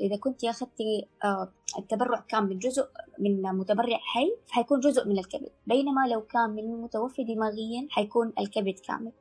إذا 0.02 0.16
كنت 0.16 0.46
أخذتي 0.46 1.08
التبرع 1.80 2.20
كان 2.28 2.44
من 2.44 2.60
جزء 2.60 2.88
من 3.20 3.42
متبرع 3.42 3.98
حي 3.98 4.36
فحيكون 4.46 4.80
جزء 4.80 5.08
من 5.08 5.20
الكبد. 5.20 5.50
بينما 5.68 6.08
لو 6.08 6.22
كان 6.22 6.50
من 6.50 6.82
متوفي 6.82 7.24
دماغيا 7.24 7.88
حيكون 7.90 8.34
الكبد 8.40 8.80
كامل. 8.88 9.12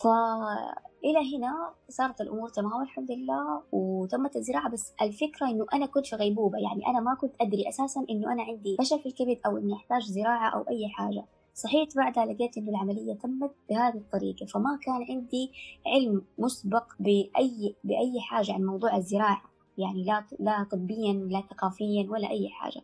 فإلى 0.00 1.36
هنا 1.36 1.74
صارت 1.88 2.20
الأمور 2.20 2.48
تمام 2.48 2.72
والحمد 2.72 3.10
لله 3.10 3.62
وتمت 3.72 4.36
الزراعة 4.36 4.70
بس 4.70 4.92
الفكرة 5.02 5.50
إنه 5.50 5.66
أنا 5.74 5.86
كنت 5.86 6.06
في 6.06 6.16
غيبوبة 6.16 6.58
يعني 6.58 6.86
أنا 6.86 7.00
ما 7.00 7.14
كنت 7.14 7.34
أدري 7.40 7.68
أساسا 7.68 8.04
إنه 8.10 8.32
أنا 8.32 8.42
عندي 8.42 8.76
فشل 8.78 8.98
في 9.00 9.06
الكبد 9.06 9.38
أو 9.46 9.56
إني 9.56 9.74
أحتاج 9.74 10.02
زراعة 10.02 10.50
أو 10.50 10.60
أي 10.60 10.88
حاجة. 10.88 11.24
صحيت 11.54 11.96
بعدها 11.96 12.26
لقيت 12.26 12.58
إنه 12.58 12.70
العملية 12.70 13.14
تمت 13.14 13.50
بهذه 13.70 13.96
الطريقة 13.96 14.46
فما 14.46 14.78
كان 14.82 15.06
عندي 15.10 15.52
علم 15.86 16.22
مسبق 16.38 16.84
بأي 17.00 17.76
بأي 17.84 18.20
حاجة 18.20 18.52
عن 18.52 18.64
موضوع 18.64 18.96
الزراعة 18.96 19.42
يعني 19.78 20.04
لا 20.04 20.24
لا 20.38 20.66
طبيا 20.70 21.12
لا 21.12 21.42
ثقافيا 21.50 22.10
ولا 22.10 22.30
أي 22.30 22.48
حاجة. 22.48 22.82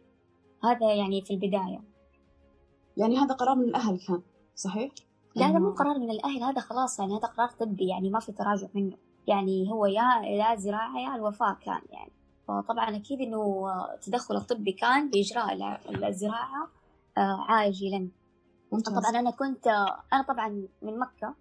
هذا 0.65 0.95
يعني 0.95 1.23
في 1.23 1.35
البداية. 1.35 1.81
يعني 2.97 3.19
هذا 3.19 3.35
قرار 3.35 3.55
من 3.55 3.65
الأهل 3.65 3.99
كان 3.99 4.23
صحيح؟ 4.55 4.91
لا 5.37 5.47
هذا 5.47 5.59
مو 5.59 5.71
قرار 5.71 5.99
من 5.99 6.11
الأهل 6.11 6.43
هذا 6.43 6.61
خلاص 6.61 6.99
يعني 6.99 7.13
هذا 7.19 7.29
قرار 7.29 7.49
طبي 7.49 7.89
يعني 7.89 8.11
ما 8.11 8.21
في 8.21 8.33
تراجع 8.33 8.67
منه. 8.75 8.97
يعني 9.27 9.71
هو 9.71 9.87
يا 9.87 10.23
يا 10.25 10.57
زراعة 10.57 10.99
يا 10.99 11.15
الوفاة 11.15 11.57
كان 11.65 11.81
يعني. 11.91 12.13
فطبعا 12.49 12.97
أكيد 12.97 13.21
إنه 13.21 13.69
التدخل 13.95 14.37
الطبي 14.37 14.73
كان 14.73 15.11
بإجراء 15.11 15.81
الزراعة 16.09 16.69
آه، 17.19 17.45
عاجلا. 17.49 18.09
طبعا 18.87 19.21
أنا 19.21 19.31
كنت 19.31 19.67
أنا 20.13 20.23
طبعا 20.29 20.49
من 20.83 20.99
مكة 20.99 21.35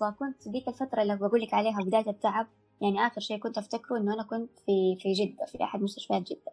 فكنت 0.00 0.48
ذيك 0.48 0.68
الفترة 0.68 1.02
اللي 1.02 1.16
بقول 1.16 1.40
لك 1.40 1.54
عليها 1.54 1.78
بداية 1.82 2.10
التعب 2.10 2.46
يعني 2.80 3.06
آخر 3.06 3.20
شيء 3.20 3.38
كنت 3.38 3.58
أفتكره 3.58 3.98
إنه 3.98 4.14
أنا 4.14 4.22
كنت 4.22 4.50
في 4.66 4.96
في 5.00 5.12
جدة 5.12 5.46
في 5.46 5.64
أحد 5.64 5.82
مستشفيات 5.82 6.22
جدة. 6.22 6.52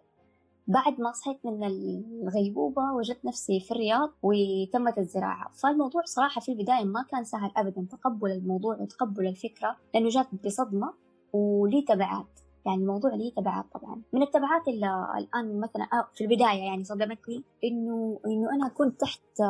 بعد 0.70 1.02
ما 1.02 1.12
صحيت 1.12 1.46
من 1.46 1.64
الغيبوبة 1.64 2.82
وجدت 2.94 3.26
نفسي 3.26 3.60
في 3.60 3.72
الرياض 3.72 4.12
وتمت 4.24 4.98
الزراعة. 4.98 5.52
فالموضوع 5.54 6.02
صراحة 6.06 6.42
في 6.42 6.52
البداية 6.52 6.84
ما 6.84 7.04
كان 7.12 7.24
سهل 7.24 7.52
أبدا 7.58 7.88
تقبل 7.92 8.32
الموضوع 8.32 8.78
وتقبل 8.80 9.28
الفكرة 9.28 9.76
لأنه 9.94 10.10
جات 10.10 10.28
بصدمة 10.46 10.94
ولي 11.34 11.82
تبعات. 11.82 12.40
يعني 12.66 12.82
الموضوع 12.82 13.16
ليه 13.16 13.34
تبعات 13.34 13.66
طبعا. 13.74 14.02
من 14.14 14.22
التبعات 14.22 14.68
اللي 14.68 15.08
الآن 15.18 15.60
مثلا 15.60 15.84
آه، 15.94 16.08
في 16.14 16.24
البداية 16.24 16.64
يعني 16.64 16.84
صدمتني 16.84 17.44
إنه 17.64 18.20
إنه 18.26 18.50
أنا 18.56 18.68
كنت 18.68 19.02
تحت 19.02 19.42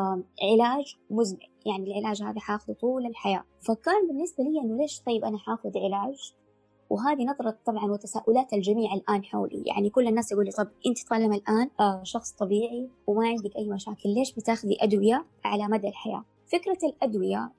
علاج 0.43 0.97
مزمن. 1.09 1.39
يعني 1.65 1.91
العلاج 1.91 2.23
هذا 2.23 2.39
حاخذه 2.39 2.73
طول 2.73 3.05
الحياة. 3.05 3.43
فكان 3.61 4.07
بالنسبة 4.07 4.43
لي 4.43 4.59
إنه 4.59 4.77
ليش 4.77 5.01
طيب 5.01 5.25
أنا 5.25 5.37
حاخذ 5.37 5.71
علاج؟ 5.77 6.33
وهذه 6.89 7.23
نظرة 7.25 7.57
طبعا 7.65 7.91
وتساؤلات 7.91 8.53
الجميع 8.53 8.93
الآن 8.93 9.23
حولي. 9.23 9.63
يعني 9.65 9.89
كل 9.89 10.07
الناس 10.07 10.31
يقول 10.31 10.45
لي 10.45 10.51
طب 10.51 10.67
أنت 10.87 11.07
طالما 11.09 11.35
الآن؟ 11.35 11.69
آه 11.79 12.03
شخص 12.03 12.31
طبيعي 12.31 12.89
وما 13.07 13.27
عندك 13.27 13.55
أي 13.55 13.69
مشاكل. 13.69 14.09
ليش 14.09 14.33
بتاخذي 14.33 14.77
أدوية 14.81 15.25
على 15.45 15.67
مدى 15.67 15.87
الحياة؟ 15.87 16.23
فكرة 16.47 16.77
الأدوية 16.83 17.51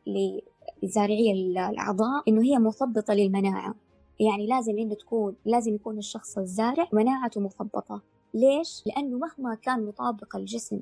لزارعي 0.82 1.32
الأعضاء 1.32 2.22
إنه 2.28 2.42
هي 2.42 2.58
مثبطة 2.58 3.14
للمناعة. 3.14 3.74
يعني 4.20 4.46
لازم 4.46 4.78
إنه 4.78 4.94
تكون 4.94 5.36
لازم 5.44 5.74
يكون 5.74 5.98
الشخص 5.98 6.38
الزارع 6.38 6.88
مناعته 6.92 7.40
مثبطة 7.40 8.02
ليش؟ 8.34 8.82
لأنه 8.86 9.18
مهما 9.18 9.54
كان 9.54 9.86
مطابق 9.86 10.36
الجسم 10.36 10.80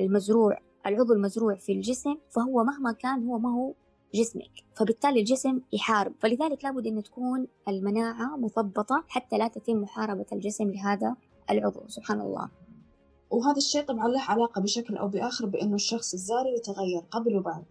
المزروع 0.00 0.58
العضو 0.86 1.12
المزروع 1.12 1.54
في 1.54 1.72
الجسم 1.72 2.16
فهو 2.30 2.64
مهما 2.64 2.92
كان 2.92 3.28
هو 3.28 3.38
ما 3.38 3.54
هو 3.54 3.72
جسمك 4.14 4.50
فبالتالي 4.74 5.20
الجسم 5.20 5.60
يحارب. 5.72 6.12
فلذلك 6.20 6.64
لابد 6.64 6.86
أن 6.86 7.02
تكون 7.02 7.46
المناعة 7.68 8.36
مثبطة 8.36 9.04
حتى 9.08 9.38
لا 9.38 9.48
تتم 9.48 9.76
محاربة 9.76 10.26
الجسم 10.32 10.70
لهذا 10.70 11.16
العضو. 11.50 11.80
سبحان 11.88 12.20
الله. 12.20 12.48
وهذا 13.30 13.56
الشيء 13.56 13.82
طبعا 13.82 14.08
له 14.08 14.20
علاقة 14.20 14.60
بشكل 14.60 14.96
أو 14.96 15.08
بآخر 15.08 15.46
بأنه 15.46 15.74
الشخص 15.74 16.14
الزارع 16.14 16.50
يتغير 16.56 17.02
قبل 17.10 17.36
وبعد 17.36 17.64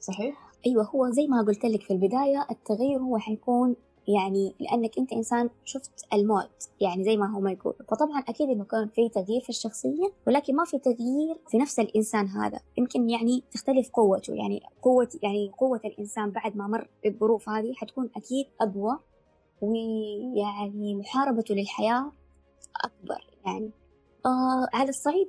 صحيح؟ 0.00 0.48
أيوة 0.66 0.84
هو 0.84 1.10
زي 1.10 1.26
ما 1.26 1.42
قلت 1.42 1.64
لك 1.64 1.82
في 1.82 1.92
البداية 1.92 2.46
التغير 2.50 2.98
هو 2.98 3.18
حيكون 3.18 3.76
يعني 4.08 4.54
لأنك 4.60 4.98
أنت 4.98 5.12
إنسان 5.12 5.50
شفت 5.64 5.90
الموت 6.12 6.68
يعني 6.80 7.04
زي 7.04 7.16
ما 7.16 7.26
هم 7.26 7.48
يقولوا 7.48 7.78
فطبعا 7.88 8.20
أكيد 8.20 8.50
إنه 8.50 8.64
كان 8.64 8.88
في 8.88 9.08
تغيير 9.08 9.40
في 9.40 9.48
الشخصية 9.48 10.12
ولكن 10.26 10.56
ما 10.56 10.64
في 10.64 10.78
تغيير 10.78 11.36
في 11.48 11.58
نفس 11.58 11.80
الإنسان 11.80 12.26
هذا. 12.26 12.60
يمكن 12.78 13.10
يعني 13.10 13.42
تختلف 13.52 13.90
قوته 13.90 14.34
يعني 14.34 14.62
قوة 14.82 15.08
يعني 15.22 15.50
قوة 15.58 15.80
الإنسان 15.84 16.30
بعد 16.30 16.56
ما 16.56 16.66
مر 16.66 16.88
بالظروف 17.04 17.48
هذه 17.48 17.72
حتكون 17.74 18.10
أكيد 18.16 18.46
أقوى 18.60 18.98
ويعني 19.60 20.94
محاربته 20.94 21.54
للحياة 21.54 22.12
أكبر. 22.84 23.24
يعني 23.46 23.70
آه 24.26 24.68
على 24.72 24.88
الصعيد 24.88 25.26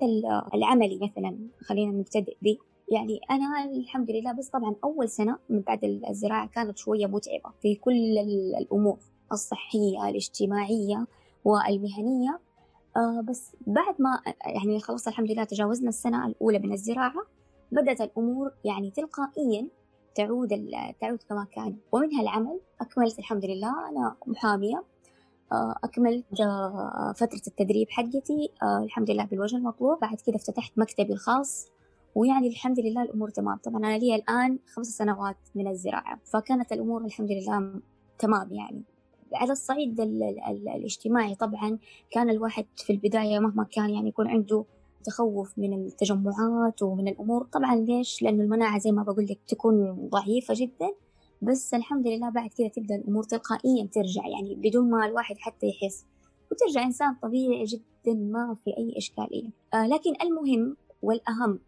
العملي 0.53 0.99
مثلا 1.01 1.37
خلينا 1.61 1.91
نبتدئ 1.91 2.37
به. 2.41 2.57
يعني 2.91 3.19
أنا 3.31 3.65
الحمد 3.65 4.11
لله 4.11 4.31
بس 4.31 4.49
طبعا 4.49 4.75
أول 4.83 5.09
سنة 5.09 5.37
من 5.49 5.61
بعد 5.61 5.83
الزراعة 6.09 6.47
كانت 6.47 6.77
شوية 6.77 7.05
متعبة 7.05 7.51
في 7.61 7.75
كل 7.75 8.17
الأمور 8.57 8.99
الصحية 9.31 10.09
الاجتماعية 10.09 11.07
والمهنية. 11.45 12.39
آه 12.97 13.21
بس 13.21 13.55
بعد 13.67 13.95
ما 13.99 14.21
يعني 14.45 14.79
خلاص 14.79 15.07
الحمد 15.07 15.31
لله 15.31 15.43
تجاوزنا 15.43 15.89
السنة 15.89 16.27
الأولى 16.27 16.59
من 16.59 16.73
الزراعة 16.73 17.13
بدأت 17.71 18.01
الأمور 18.01 18.51
يعني 18.65 18.91
تلقائيا 18.91 19.67
تعود 20.15 20.49
تعود 21.01 21.23
كما 21.29 21.47
كان. 21.55 21.77
ومنها 21.91 22.21
العمل 22.21 22.59
أكملت 22.81 23.19
الحمد 23.19 23.45
لله 23.45 23.89
أنا 23.89 24.15
محامية. 24.27 24.83
آه، 25.51 25.75
أكملت 25.83 26.41
آه، 26.41 27.13
فترة 27.15 27.41
التدريب 27.47 27.89
حقتي. 27.89 28.49
الحمد 28.83 29.11
لله 29.11 29.25
بالوجه 29.25 29.55
المطلوب. 29.55 29.99
بعد 29.99 30.17
كده 30.25 30.35
افتتحت 30.35 30.71
مكتبي 30.77 31.13
الخاص. 31.13 31.67
ويعني 32.15 32.47
الحمد 32.47 32.79
لله 32.79 33.03
الأمور 33.03 33.29
تمام. 33.29 33.57
طبعا 33.57 33.77
أنا 33.77 33.97
لي 33.97 34.15
الآن 34.15 34.59
خمس 34.73 34.87
سنوات 34.87 35.37
من 35.55 35.67
الزراعة 35.67 36.19
فكانت 36.25 36.71
الأمور 36.71 37.05
الحمد 37.05 37.31
لله 37.31 37.81
تمام 38.19 38.53
يعني. 38.53 38.83
على 39.33 39.51
الصعيد 39.51 40.01
ال 40.01 40.23
ال 40.23 40.39
ال 40.43 40.69
الاجتماعي 40.69 41.35
طبعا 41.35 41.77
كان 42.11 42.29
الواحد 42.29 42.65
في 42.75 42.93
البداية 42.93 43.39
مهما 43.39 43.63
كان 43.63 43.89
يعني 43.89 44.09
يكون 44.09 44.27
عنده 44.27 44.65
تخوف 45.03 45.57
من 45.57 45.73
التجمعات 45.73 46.83
ومن 46.83 47.07
الأمور. 47.07 47.43
طبعا 47.43 47.75
ليش؟ 47.75 48.21
لأنه 48.21 48.43
المناعة 48.43 48.79
زي 48.79 48.91
ما 48.91 49.03
بقول 49.03 49.25
لك 49.25 49.39
تكون 49.47 50.07
ضعيفة 50.09 50.53
جدا 50.57 50.89
بس 51.41 51.73
الحمد 51.73 52.07
لله 52.07 52.29
بعد 52.29 52.49
كده 52.57 52.67
تبدأ 52.67 52.95
الأمور 52.95 53.23
تلقائيا 53.23 53.85
ترجع 53.91 54.27
يعني 54.27 54.55
بدون 54.55 54.89
ما 54.89 55.05
الواحد 55.05 55.35
حتى 55.37 55.67
يحس. 55.67 56.05
وترجع 56.51 56.83
إنسان 56.83 57.15
طبيعي 57.21 57.63
جدا 57.63 58.13
ما 58.13 58.55
في 58.63 58.77
أي 58.77 58.93
إشكالية. 58.97 59.49
آه 59.73 59.87
لكن 59.87 60.13
المهم 60.21 60.77
والأهم 61.01 61.59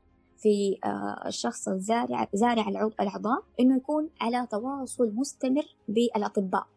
في 0.42 0.78
آه، 0.86 1.28
الشخص 1.28 1.68
الزارع 1.68 2.28
زارع 2.34 2.68
الأعضاء 3.00 3.44
إنه 3.60 3.78
يكون 3.78 4.10
على 4.22 4.48
تواصل 4.52 5.12
مستمر 5.16 5.76
بالأطباء. 5.88 6.68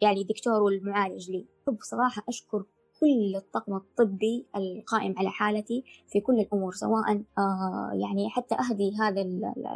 يعني 0.00 0.24
دكتور 0.24 0.62
والمعالج 0.62 1.30
لي. 1.30 1.46
أحب 1.68 1.78
صراحة 1.82 2.22
أشكر 2.28 2.64
كل 3.00 3.36
الطاقم 3.36 3.76
الطبي 3.76 4.46
القائم 4.56 5.14
على 5.18 5.30
حالتي 5.30 5.84
في 6.08 6.20
كل 6.20 6.40
الأمور 6.40 6.72
سواء 6.72 7.22
آه 7.38 7.90
يعني 7.94 8.30
حتى 8.30 8.54
أهدي 8.54 8.96
هذا 8.96 9.22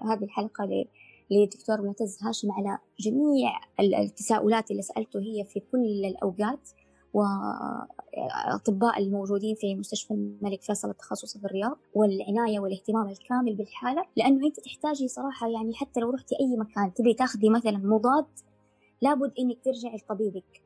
هذه 0.04 0.24
الحلقة 0.24 0.86
للدكتور 1.30 1.82
معتز 1.82 2.18
هاشم 2.22 2.52
على 2.52 2.78
جميع 3.00 3.50
التساؤلات 3.80 4.70
اللي 4.70 4.82
سألته 4.82 5.20
هي 5.20 5.44
في 5.44 5.60
كل 5.60 6.04
الأوقات. 6.04 6.70
وأطباء 7.14 8.98
الموجودين 8.98 9.54
في 9.54 9.74
مستشفى 9.74 10.14
الملك 10.14 10.62
فيصل 10.62 10.90
التخصص 10.90 11.38
في 11.38 11.44
الرياض 11.44 11.78
والعناية 11.94 12.60
والاهتمام 12.60 13.08
الكامل 13.08 13.54
بالحالة 13.54 14.04
لأنه 14.16 14.46
أنت 14.46 14.60
تحتاجي 14.60 15.08
صراحة 15.08 15.48
يعني 15.48 15.74
حتى 15.74 16.00
لو 16.00 16.10
رحتي 16.10 16.34
أي 16.40 16.56
مكان 16.56 16.94
تبي 16.94 17.14
تاخذي 17.14 17.48
مثلا 17.48 17.78
مضاد 17.78 18.26
لابد 19.02 19.32
إنك 19.38 19.64
ترجعي 19.64 19.96
لطبيبك 19.96 20.62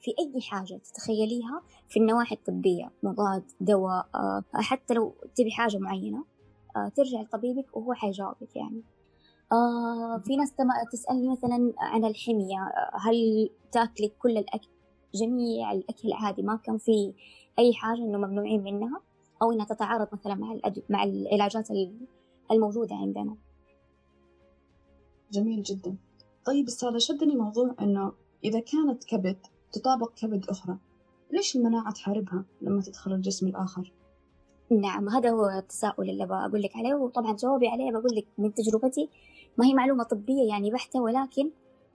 في 0.00 0.10
أي 0.18 0.40
حاجة 0.40 0.80
تتخيليها 0.84 1.62
في 1.88 2.00
النواحي 2.00 2.34
الطبية 2.34 2.90
مضاد 3.02 3.42
دواء 3.60 4.06
آه، 4.14 4.44
حتى 4.54 4.94
لو 4.94 5.14
تبي 5.34 5.50
حاجة 5.50 5.78
معينة 5.78 6.24
آه، 6.76 6.88
ترجع 6.88 7.20
لطبيبك 7.20 7.76
وهو 7.76 7.92
حيجاوبك 7.92 8.56
يعني. 8.56 8.82
آه 9.52 10.18
في 10.24 10.36
ناس 10.36 10.52
تسألني 10.92 11.28
مثلا 11.28 11.72
عن 11.78 12.04
الحمية 12.04 12.72
هل 12.94 13.50
تاكلي 13.72 14.08
كل 14.08 14.38
الأكل؟ 14.38 14.68
جميع 15.14 15.72
الأكل 15.72 16.12
عادي 16.12 16.42
ما 16.42 16.56
كان 16.56 16.78
في 16.78 17.12
أي 17.58 17.74
حاجة 17.74 17.98
إنه 17.98 18.18
ممنوعين 18.18 18.62
منها 18.62 19.00
أو 19.42 19.52
إنها 19.52 19.66
تتعارض 19.66 20.08
مثلا 20.12 20.34
مع 20.34 20.52
الأدو... 20.52 20.82
مع 20.88 21.04
العلاجات 21.04 21.68
الموجودة 22.50 22.94
عندنا 22.94 23.36
جميل 25.32 25.62
جدا 25.62 25.96
طيب 26.44 26.66
أستاذة 26.66 26.98
شدني 26.98 27.36
موضوع 27.36 27.74
إنه 27.80 28.12
إذا 28.44 28.60
كانت 28.60 29.04
كبد 29.04 29.36
تطابق 29.72 30.14
كبد 30.14 30.46
أخرى 30.48 30.76
ليش 31.32 31.56
المناعة 31.56 31.92
تحاربها 31.92 32.44
لما 32.62 32.82
تدخل 32.82 33.12
الجسم 33.12 33.46
الآخر؟ 33.46 33.92
نعم 34.70 35.08
هذا 35.08 35.30
هو 35.30 35.48
التساؤل 35.58 36.10
اللي 36.10 36.26
بقول 36.26 36.62
لك 36.62 36.76
عليه 36.76 36.94
وطبعا 36.94 37.32
جوابي 37.32 37.68
عليه 37.68 37.90
بقول 37.92 38.16
لك 38.16 38.26
من 38.38 38.54
تجربتي 38.54 39.08
ما 39.58 39.66
هي 39.66 39.74
معلومة 39.74 40.04
طبية 40.04 40.48
يعني 40.48 40.70
بحتة 40.70 41.00
ولكن 41.00 41.50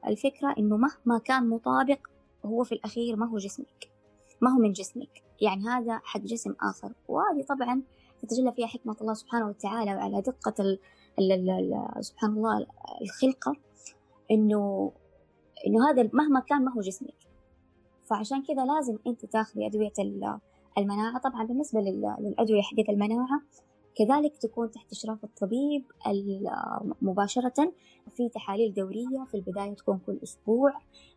الفكرة 0.07 0.55
إنه 0.57 0.77
مهما 0.77 1.17
كان 1.17 1.50
مطابق 1.50 2.00
هو 2.46 2.64
في 2.64 2.72
الأخير 2.72 3.16
ما 3.16 3.30
هو 3.30 3.38
جسمك 3.38 3.96
ما 4.42 4.52
هو 4.52 4.60
من 4.60 4.72
جسمك. 4.72 5.24
يعني 5.42 5.68
هذا 5.68 6.02
حق 6.04 6.20
جسم 6.20 6.56
آخر. 6.62 6.94
وهذه 7.08 7.44
طبعا 7.50 7.82
تتجلى 8.22 8.52
فيها 8.52 8.68
حكمة 8.68 8.96
الله 9.02 9.14
سبحانه 9.14 9.48
وتعالى 9.48 9.96
وعلى 9.96 10.22
دقة 10.22 10.54
ال 10.60 10.80
ال 11.20 11.50
ال 11.50 12.06
سبحان 12.06 12.30
الله 12.30 12.66
الخلقة 13.02 13.56
إنه 14.32 14.92
إنه 15.68 15.90
هذا 15.90 16.10
مهما 16.14 16.40
كان 16.40 16.66
ما 16.66 16.74
هو 16.74 16.82
جسمك. 16.82 17.16
فعشان 18.06 18.44
كذا 18.44 18.66
لازم 18.66 18.98
أنت 19.08 19.25
تاخذي 19.25 19.68
أدوية 19.68 19.94
المناعة. 20.78 21.20
طبعا 21.20 21.44
بالنسبة 21.44 21.80
للأدوية 21.80 22.62
حقت 22.62 22.90
المناعة 22.90 23.42
كذلك 23.96 24.38
تكون 24.38 24.72
تحت 24.72 24.92
إشراف 24.92 25.24
الطبيب 25.24 25.84
مباشرة 27.02 27.74
في 28.16 28.30
تحاليل 28.30 28.74
دورية. 28.74 29.25
في 29.32 29.38
البداية 29.38 29.74
تكون 29.74 30.00
كل 30.06 30.20
أسبوع 30.24 30.74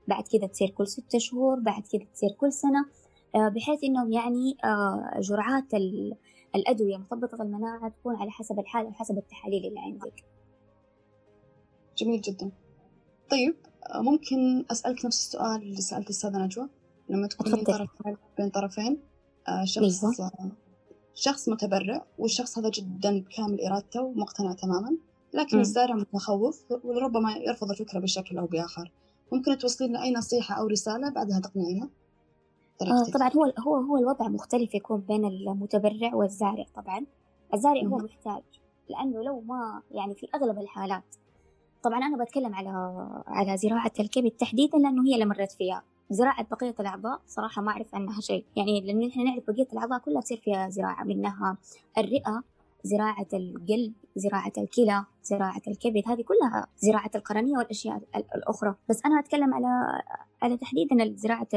بعد 0.08 0.24
كذا 0.28 0.46
تصير 0.46 0.70
كل 0.70 0.88
ستة 0.88 1.18
شهور 1.18 1.60
بعد 1.60 1.82
كذا 1.82 2.04
تصير 2.14 2.30
كل 2.30 2.52
سنة 2.52 2.86
آه، 3.34 3.48
بحيث 3.48 3.84
إنهم 3.84 4.12
يعني 4.12 4.56
آه، 4.64 5.20
جرعات 5.20 5.74
الأدوية 6.54 6.96
مثبطة 6.96 7.42
المناعة 7.42 7.88
تكون 7.88 8.16
على 8.16 8.30
حسب 8.30 8.58
الحالة 8.58 8.88
وحسب 8.88 9.18
التحاليل 9.18 9.66
اللي 9.66 9.80
عندك. 9.80 10.24
جميل 11.98 12.20
جدا. 12.20 12.50
طيب 13.30 13.56
آه، 13.94 14.00
ممكن 14.00 14.64
أسألك 14.70 15.04
نفس 15.04 15.26
السؤال 15.26 15.62
اللي 15.62 15.80
سألت 15.80 16.06
الأستاذة 16.06 16.38
نجوى؟ 16.38 16.68
لما 17.08 17.26
تكونين 17.26 17.64
طرف 17.64 17.90
بين 18.38 18.50
طرفين 18.50 19.00
شخص 19.64 20.04
أيوة. 20.04 20.52
شخص 21.20 21.48
متبرع 21.48 22.04
والشخص 22.18 22.58
هذا 22.58 22.68
جدا 22.68 23.20
بكامل 23.20 23.60
إرادته 23.60 24.02
ومقتنع 24.02 24.52
تماما 24.52 24.96
لكن 25.34 25.60
الزارع 25.60 25.94
متخوف 25.94 26.64
وربما 26.84 27.32
يرفض 27.36 27.70
الفكرة 27.70 27.98
بشكل 27.98 28.38
أو 28.38 28.46
بآخر. 28.46 28.90
ممكن 29.32 29.58
توصلين 29.58 29.92
له 29.92 30.02
أي 30.02 30.12
نصيحة 30.12 30.54
أو 30.54 30.66
رسالة 30.66 31.10
بعدها 31.10 31.40
تقنعينها 31.40 31.88
آه 32.82 33.04
طبعا 33.14 33.30
هو 33.36 33.52
هو 33.58 33.76
هو 33.76 33.96
الوضع 33.96 34.28
مختلف 34.28 34.74
يكون 34.74 35.00
بين 35.00 35.24
المتبرع 35.24 36.14
والزارع 36.14 36.64
طبعا. 36.76 37.06
الزارع 37.54 37.82
هو 37.82 37.96
محتاج 37.98 38.42
لأنه 38.88 39.22
لو 39.22 39.40
ما 39.40 39.82
يعني 39.90 40.14
في 40.14 40.28
أغلب 40.34 40.58
الحالات 40.58 41.04
طبعا 41.82 41.98
أنا 41.98 42.24
بتكلم 42.24 42.54
على 42.54 42.68
على 43.26 43.56
زراعة 43.56 43.92
الكبد 44.00 44.30
تحديدا 44.30 44.78
لأنه 44.78 45.06
هي 45.06 45.14
اللي 45.14 45.24
مرت 45.24 45.52
فيها. 45.52 45.82
زراعة 46.10 46.46
بقية 46.50 46.74
الأعضاء 46.80 47.20
صراحة 47.26 47.62
ما 47.62 47.70
أعرف 47.72 47.94
عنها 47.94 48.20
شيء. 48.20 48.44
يعني 48.56 48.80
لأن 48.80 49.08
إحنا 49.10 49.22
نعرف 49.24 49.44
بقية 49.50 49.68
الأعضاء 49.72 49.98
كلها 49.98 50.20
تصير 50.20 50.40
فيها 50.44 50.68
زراعة 50.68 51.04
منها 51.04 51.56
الرئة 51.98 52.42
زراعة 52.84 53.26
القلب 53.32 53.92
زراعة 54.16 54.52
الكلى 54.58 55.04
زراعة 55.22 55.62
الكبد 55.68 56.02
هذه 56.06 56.22
كلها 56.22 56.66
زراعة 56.78 57.10
القرنية 57.14 57.58
والأشياء 57.58 58.00
الأخرى. 58.34 58.74
بس 58.88 59.06
أنا 59.06 59.18
أتكلم 59.18 59.54
على 59.54 60.02
على 60.42 60.56
تحديدا 60.56 61.14
زراعة 61.16 61.48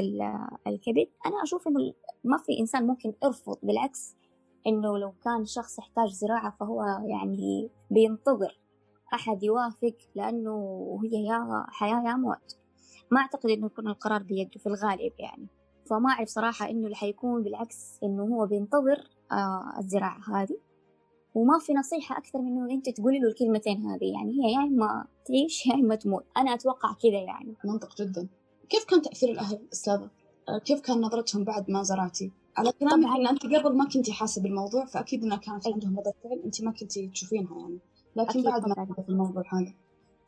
الكبد. 0.68 1.08
أنا 1.26 1.44
أشوف 1.44 1.68
إنه 1.68 1.94
ما 2.24 2.38
في 2.38 2.60
إنسان 2.60 2.88
ممكن 2.88 3.14
يرفض 3.24 3.58
بالعكس 3.64 4.16
إنه 4.68 4.98
لو 4.98 5.14
كان 5.24 5.46
شخص 5.46 5.80
يحتاج 5.80 6.10
زراعة 6.10 6.56
فهو 6.60 6.84
يعني 7.06 7.70
بينتظر 7.92 8.58
أحد 9.14 9.44
يوافق 9.44 9.96
لأنه 10.16 11.00
هي 11.04 11.26
يا 11.26 11.66
حياة 11.70 12.04
يا 12.06 12.16
موت. 12.16 12.58
ما 13.12 13.19
أعتقد 13.19 13.50
إنه 13.50 13.65
يكون 13.65 13.88
القرار 13.88 14.24
بيده 14.24 14.60
في 14.60 14.67
الغالب 14.67 15.13
يعني. 15.19 15.47
فما 15.89 16.10
أعرف 16.10 16.30
صراحة 16.30 16.69
إنه 16.69 16.86
اللي 16.86 16.95
حيكون 16.95 17.43
بالعكس 17.43 18.00
إنه 18.04 18.24
هو 18.24 18.45
بينتظر 18.45 19.10
آه 19.32 19.80
الزراعة 19.80 20.19
هذه. 20.36 20.58
وما 21.36 21.60
في 21.60 21.74
نصيحة 21.74 22.17
أكثر 22.17 22.41
من 22.41 22.47
إنه 22.47 22.74
أنت 22.74 22.89
تقولي 22.89 23.19
له 23.19 23.28
الكلمتين 23.28 23.86
هذه 23.86 24.13
يعني. 24.13 24.32
هي 24.32 24.54
يا 24.54 24.60
إما 24.60 25.06
تعيش 25.26 25.67
يا 25.67 25.74
إما 25.74 25.95
تموت. 25.95 26.26
أنا 26.38 26.54
أتوقع 26.54 26.93
كذا 26.93 27.19
يعني. 27.19 27.56
منطق 27.65 28.02
جدا. 28.02 28.28
كيف 28.69 28.86
كان 28.86 29.02
تأثير 29.02 29.30
الأهل 29.30 29.60
أستاذة؟ 29.74 30.10
آه، 30.50 30.58
كيف 30.58 30.82
كان 30.82 31.02
نظرتهم 31.02 31.43
بعد 31.43 31.71
ما 31.71 31.84
زرعتي؟ 31.84 32.32
على 32.58 32.71
كلامك 32.71 33.08
إن 33.19 33.28
أنت 33.28 33.45
قبل 33.45 33.78
ما 33.78 33.86
كنتي 33.86 34.12
حاسة 34.13 34.41
بالموضوع 34.41 34.86
فأكيد 34.86 35.24
إنها 35.24 35.38
كانت 35.38 35.67
عندهم 35.67 36.00
ردة 36.00 36.13
فعل 36.24 36.41
أنت 36.45 36.62
ما 36.62 36.71
كنتي 36.71 37.08
تشوفينها 37.08 37.60
يعني. 37.60 37.80
لكن 38.15 38.43
بعد 38.43 38.67
ما 38.67 38.95
في 39.06 39.10
الموضوع 39.10 39.43
هذا. 39.54 39.74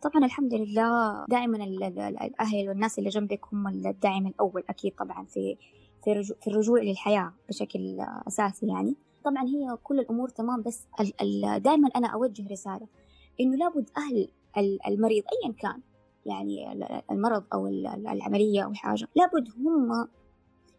طبعا 0.04 0.26
الحمد 0.26 0.54
لله 0.54 1.26
دائما 1.30 1.64
الأهل 2.22 2.70
والناس 2.70 3.00
اللي 3.00 3.10
جنبك 3.10 3.46
هم 3.54 3.68
الداعم 3.68 4.28
الأول 4.28 4.64
أكيد 4.70 4.96
طبعا 4.96 5.26
في 5.26 5.58
في 6.04 6.14
رجوع, 6.14 6.38
في 6.42 6.48
الرجوع 6.48 6.82
للحياة 6.82 7.34
بشكل 7.50 7.98
أساسي 8.28 8.68
يعني. 8.68 8.96
طبعا 9.26 9.44
هي 9.44 9.78
كل 9.84 10.00
الأمور 10.00 10.30
تمام 10.30 10.62
بس 10.62 10.88
دائما 11.58 11.90
أنا 11.96 12.08
أوجه 12.08 12.48
رسالة 12.52 12.88
إنه 13.40 13.58
لابد 13.58 13.90
أهل 13.98 14.28
المريض 14.88 15.24
أيا 15.44 15.54
كان 15.54 15.82
يعني 16.26 16.72
المرض 17.12 17.44
أو 17.54 17.68
العملية 17.68 18.62
أو 18.66 18.74
حاجة 18.74 19.08
لابد 19.16 19.48
هم 19.58 20.08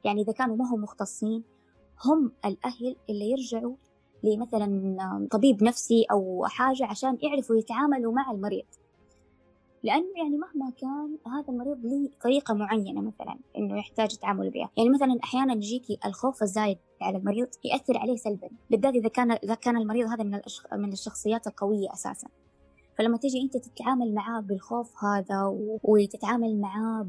يعني 0.04 0.22
إذا 0.22 0.32
كانوا 0.32 0.56
ما 0.56 0.74
هم 0.74 0.82
مختصين 0.82 1.42
هم 2.04 2.32
الأهل 2.44 2.96
اللي 3.10 3.30
يرجعوا 3.30 3.76
لمثلا 4.22 5.28
طبيب 5.30 5.62
نفسي 5.62 6.06
أو 6.10 6.44
حاجة 6.46 6.86
عشان 6.86 7.18
يعرفوا 7.22 7.56
يتعاملوا 7.56 8.12
مع 8.12 8.30
المريض. 8.30 8.64
لأنه 9.84 10.12
يعني 10.16 10.36
مهما 10.36 10.70
كان 10.70 11.18
هذا 11.32 11.48
المريض 11.48 11.86
له 11.86 12.08
طريقة 12.22 12.54
معينة 12.54 13.00
مثلا 13.00 13.38
إنه 13.58 13.78
يحتاج 13.78 14.12
التعامل 14.12 14.50
بها. 14.50 14.70
يعني 14.76 14.90
مثلا 14.90 15.18
أحيانا 15.24 15.52
يجيكي 15.52 15.98
الخوف 16.06 16.42
الزايد 16.42 16.78
على 17.00 17.18
المريض 17.18 17.48
يأثر 17.64 17.98
عليه 17.98 18.16
سلبا 18.16 18.48
بالذات 18.70 18.94
إذا 18.94 19.08
كان 19.08 19.30
إذا 19.32 19.54
كان 19.54 19.76
المريض 19.76 20.08
هذا 20.08 20.24
من 20.24 20.40
من 20.72 20.92
الشخصيات 20.92 21.46
القوية 21.46 21.92
أساسا. 21.92 22.28
فلما 22.98 23.16
تيجي 23.16 23.42
أنت 23.42 23.56
تتعامل 23.56 24.14
معاه 24.14 24.40
بالخوف 24.40 25.04
هذا 25.04 25.52
وتتعامل 25.82 26.60
معاه 26.60 27.06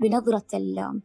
بنظرة 0.00 0.46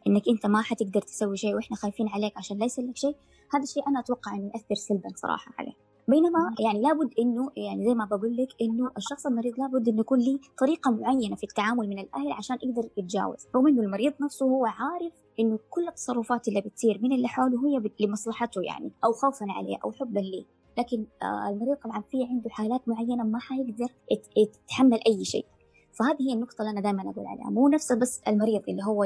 إنك 0.06 0.28
أنت 0.28 0.46
ما 0.46 0.62
حتقدر 0.62 1.00
تسوي 1.00 1.36
شيء 1.36 1.54
وإحنا 1.54 1.76
خايفين 1.76 2.08
عليك 2.08 2.32
عشان 2.36 2.58
لا 2.58 2.64
يصير 2.64 2.84
لك 2.84 2.96
شيء 2.96 3.16
هذا 3.54 3.62
الشيء 3.62 3.88
أنا 3.88 4.00
أتوقع 4.00 4.34
إنه 4.34 4.50
يأثر 4.54 4.74
سلبا 4.74 5.08
صراحة 5.14 5.52
عليه. 5.58 5.93
بينما 6.08 6.54
يعني 6.60 6.80
لابد 6.80 7.14
إنه 7.18 7.50
يعني 7.56 7.84
زي 7.84 7.94
ما 7.94 8.04
بقول 8.04 8.36
لك 8.36 8.48
إنه 8.62 8.90
الشخص 8.96 9.26
المريض 9.26 9.58
لابد 9.58 9.88
إنه 9.88 10.00
يكون 10.00 10.20
له 10.20 10.38
طريقة 10.58 10.90
معينة 10.90 11.36
في 11.36 11.44
التعامل 11.44 11.88
من 11.88 11.98
الأهل 11.98 12.32
عشان 12.32 12.58
يقدر 12.62 12.88
يتجاوز. 12.96 13.46
رغم 13.56 13.66
إنه 13.66 13.82
المريض 13.82 14.12
نفسه 14.20 14.46
هو 14.46 14.66
عارف 14.66 15.12
إنه 15.40 15.58
كل 15.70 15.88
التصرفات 15.88 16.48
اللي 16.48 16.60
بتصير 16.60 17.00
من 17.02 17.12
اللي 17.12 17.28
حوله 17.28 17.66
هي 17.66 17.90
لمصلحته 18.00 18.62
يعني 18.62 18.92
أو 19.04 19.12
خوفا 19.12 19.46
عليه 19.48 19.76
أو 19.84 19.92
حبا 19.92 20.18
ليه. 20.20 20.44
لكن 20.78 21.06
آه، 21.22 21.48
المريض 21.48 21.76
طبعا 21.76 22.00
في 22.10 22.24
عنده 22.24 22.50
حالات 22.50 22.88
معينة 22.88 23.24
ما 23.24 23.38
حيقدر 23.38 23.88
يتحمل 24.36 25.00
أي 25.06 25.24
شيء. 25.24 25.46
فهذه 25.94 26.16
هي 26.20 26.32
النقطة 26.32 26.62
اللي 26.62 26.70
أنا 26.70 26.80
دائما 26.80 27.10
أقول 27.10 27.26
عليها. 27.26 27.50
مو 27.50 27.68
نفس 27.68 27.92
بس 27.92 28.20
المريض 28.28 28.62
اللي 28.68 28.84
هو 28.84 29.04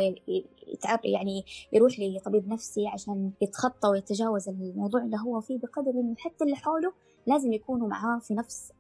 يتعب 0.69 1.01
يعني 1.05 1.45
يروح 1.73 2.01
لطبيب 2.01 2.49
نفسي 2.49 2.87
عشان 2.87 3.31
يتخطى 3.41 3.89
ويتجاوز 3.89 4.49
الموضوع 4.49 5.03
اللي 5.03 5.17
هو 5.17 5.41
فيه 5.41 5.59
بقدر 5.59 5.91
إنه 5.91 6.15
حتى 6.19 6.45
اللي 6.45 6.57
حوله 6.57 6.93
لازم 7.27 7.53
يكونوا 7.53 7.89
معاه 7.89 8.19
في 8.19 8.35
نفس 8.35 8.73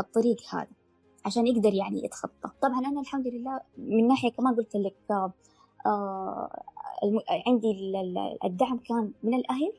الطريق 0.00 0.36
هذا 0.54 0.66
عشان 1.24 1.46
يقدر 1.46 1.74
يعني 1.74 2.04
يتخطى. 2.04 2.50
طبعا 2.62 2.78
أنا 2.78 3.00
الحمد 3.00 3.26
لله 3.26 3.60
من 3.78 4.08
ناحية 4.08 4.30
كمان 4.30 4.54
قلت 4.54 4.76
لك 4.76 4.94
آه 5.86 6.50
عندي 7.46 7.94
الدعم 8.44 8.78
كان 8.78 9.12
من 9.22 9.34
الأهل 9.34 9.72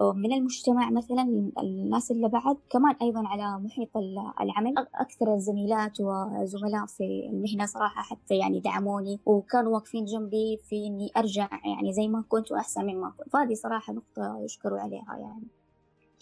من 0.00 0.32
المجتمع 0.32 0.90
مثلا 0.90 1.50
الناس 1.58 2.10
اللي 2.10 2.28
بعد 2.28 2.56
كمان 2.70 2.94
أيضا 3.02 3.22
على 3.26 3.64
محيط 3.64 3.96
العمل 4.40 4.74
أكثر 4.94 5.34
الزميلات 5.34 6.00
وزملاء 6.00 6.86
في 6.86 7.28
المهنة 7.30 7.66
صراحة 7.66 8.02
حتى 8.02 8.38
يعني 8.38 8.60
دعموني 8.60 9.20
وكانوا 9.26 9.72
واقفين 9.72 10.04
جنبي 10.04 10.56
في 10.56 10.86
إني 10.86 11.10
أرجع 11.16 11.48
يعني 11.64 11.92
زي 11.92 12.08
ما 12.08 12.24
كنت 12.28 12.52
وأحسن 12.52 12.86
مما 12.86 13.10
كنت 13.18 13.28
فهذه 13.32 13.54
صراحة 13.54 13.92
نقطة 13.92 14.40
يشكروا 14.44 14.78
عليها 14.78 15.16
يعني 15.18 15.46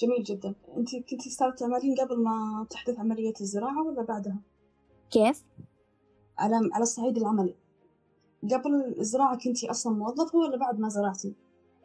جميل 0.01 0.23
جدا 0.23 0.55
أنت 0.77 0.97
كنتي 0.97 1.31
صارت 1.31 1.59
تعملين 1.59 1.95
قبل 1.95 2.23
ما 2.23 2.67
تحدث 2.71 2.99
عملية 2.99 3.35
الزراعة 3.41 3.87
ولا 3.87 4.03
بعدها؟ 4.03 4.39
كيف؟ 5.11 5.45
على 6.39 6.57
على 6.73 6.83
الصعيد 6.83 7.17
العملي 7.17 7.55
قبل 8.43 8.95
الزراعة 8.99 9.39
كنتي 9.39 9.71
أصلا 9.71 9.97
موظفة 9.97 10.39
ولا 10.39 10.57
بعد 10.57 10.79
ما 10.79 10.89
زرعتي؟ 10.89 11.35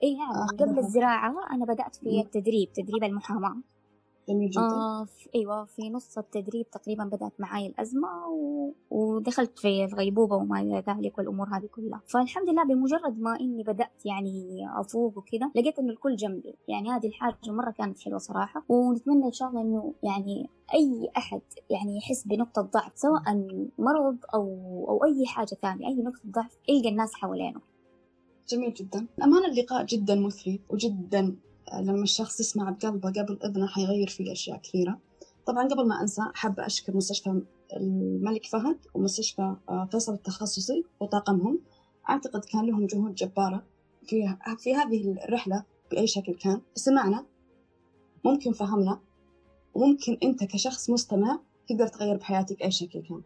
اي 0.04 0.16
نعم 0.16 0.36
آه 0.36 0.48
قبل 0.60 0.80
الزراعة 0.80 1.36
أنا 1.52 1.66
بدأت 1.66 1.96
في 1.96 2.22
التدريب 2.22 2.74
تدريب 2.74 3.04
المحاماة. 3.04 3.56
جميل 4.30 4.50
جدا. 4.50 4.62
آه 4.62 5.06
في 5.06 5.30
أيوة 5.36 5.66
في 5.66 5.90
نص 5.90 6.18
التدريب 6.18 6.70
تقريبا 6.70 7.04
بدأت 7.04 7.34
معاي 7.40 7.68
الأزمة 7.68 8.28
و... 8.28 8.72
ودخلت 8.90 9.60
في 9.60 9.86
الغيبوبة 9.86 10.36
وما 10.36 10.62
إلى 10.62 10.84
ذلك 10.88 11.18
والأمور 11.18 11.48
هذه 11.48 11.66
كلها. 11.66 12.02
فالحمد 12.08 12.50
لله 12.50 12.64
بمجرد 12.64 13.20
ما 13.20 13.40
إني 13.40 13.64
بدأت 13.64 14.06
يعني 14.06 14.68
أفوق 14.80 15.18
وكذا 15.18 15.52
لقيت 15.56 15.80
إنه 15.80 15.90
الكل 15.90 16.16
جنبي. 16.16 16.56
يعني 16.68 16.90
هذه 16.92 17.08
الحاجة 17.08 17.52
مرة 17.52 17.72
كانت 17.72 18.00
حلوة 18.00 18.18
صراحة 18.20 18.64
ونتمنى 18.70 19.26
إن 19.26 19.32
شاء 19.32 19.50
الله 19.50 19.62
إنه 19.62 19.94
يعني 20.04 20.50
أي 20.74 21.10
أحد 21.18 21.42
يعني 21.70 21.98
يحس 21.98 22.28
بنقطة 22.28 22.62
ضعف 22.62 22.92
سواء 22.96 23.22
مرض 23.80 24.18
أو 24.34 24.46
أو 24.90 25.04
أي 25.06 25.26
حاجة 25.26 25.56
ثانية 25.62 25.88
أي 25.88 25.96
نقطة 25.96 26.22
ضعف 26.26 26.58
يلقى 26.70 26.90
الناس 26.90 27.14
حوالينه. 27.14 27.71
جميل 28.52 28.74
جدا. 28.74 29.08
أمانة 29.24 29.48
اللقاء 29.48 29.86
جدا 29.86 30.16
مثري 30.16 30.62
وجدا 30.70 31.36
لما 31.80 32.04
الشخص 32.04 32.40
يسمع 32.40 32.70
بقلبه 32.70 33.10
قبل 33.10 33.40
إذنه 33.46 33.68
حيغير 33.68 34.08
فيه 34.08 34.32
أشياء 34.32 34.58
كثيرة. 34.58 35.00
طبعا 35.46 35.68
قبل 35.68 35.88
ما 35.88 36.02
أنسى 36.02 36.22
حابة 36.34 36.66
أشكر 36.66 36.98
مستشفى 36.98 37.42
الملك 37.76 38.46
فهد 38.46 38.78
ومستشفى 38.94 39.56
آه، 39.70 39.88
فيصل 39.92 40.14
التخصصي 40.14 40.84
وطاقمهم. 41.00 41.60
أعتقد 42.10 42.46
كان 42.46 42.66
لهم 42.66 42.86
جهود 42.86 43.16
جبارة 43.16 43.64
في, 44.06 44.38
في 44.58 44.76
هذه 44.76 45.12
الرحلة 45.12 45.64
بأي 45.92 46.08
شكل 46.08 46.34
كان. 46.34 46.62
سمعنا 46.76 47.26
ممكن 48.26 48.52
فهمنا 48.52 49.00
وممكن 49.74 50.18
أنت 50.24 50.44
كشخص 50.44 50.90
مستمع 50.90 51.40
تقدر 51.68 51.88
تغير 51.88 52.18
بحياتك 52.18 52.60
بأي 52.60 52.72
شكل 52.72 53.02
كان. 53.02 53.22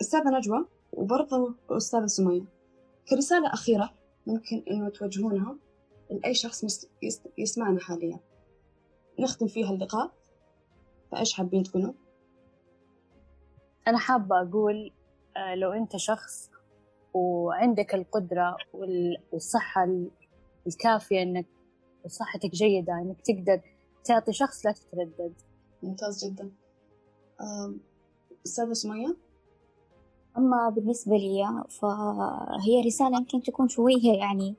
أستاذة 0.00 0.30
نجوى 0.38 0.66
وبرضه 0.92 1.54
أستاذة 1.70 2.06
سمية 2.06 2.44
كرسالة 3.08 3.52
أخيرة 3.52 3.97
ممكن 4.26 4.64
إنه 4.70 4.88
توجهونها 4.88 5.56
لأي 6.10 6.34
شخص 6.34 6.86
يسمعنا 7.38 7.80
حاليا. 7.80 8.20
نختم 9.18 9.46
فيها 9.46 9.70
اللقاء. 9.70 10.12
فإيش 11.12 11.32
حابين 11.32 11.62
تقولوا؟ 11.62 11.92
أنا 13.88 13.98
حابة 13.98 14.42
أقول 14.42 14.92
آه، 15.36 15.54
لو 15.54 15.72
أنت 15.72 15.96
شخص 15.96 16.50
وعندك 17.14 17.94
القدرة 17.94 18.56
والصحة 19.32 19.88
الكافية 20.66 21.22
إنك 21.22 21.46
وصحتك 22.04 22.50
جيدة 22.50 22.92
إنك 22.92 23.20
تقدر 23.20 23.60
تعطي 24.04 24.32
شخص 24.32 24.66
لا 24.66 24.72
تتردد. 24.72 25.34
ممتاز 25.82 26.24
جدا. 26.24 26.50
أستاذة 28.46 28.72
سمية؟ 28.72 29.16
أما 30.38 30.68
بالنسبة 30.68 31.16
لي 31.16 31.64
فهي 31.68 32.80
رسالة 32.86 33.16
يمكن 33.16 33.42
تكون 33.42 33.68
شوية 33.68 34.12
يعني 34.12 34.54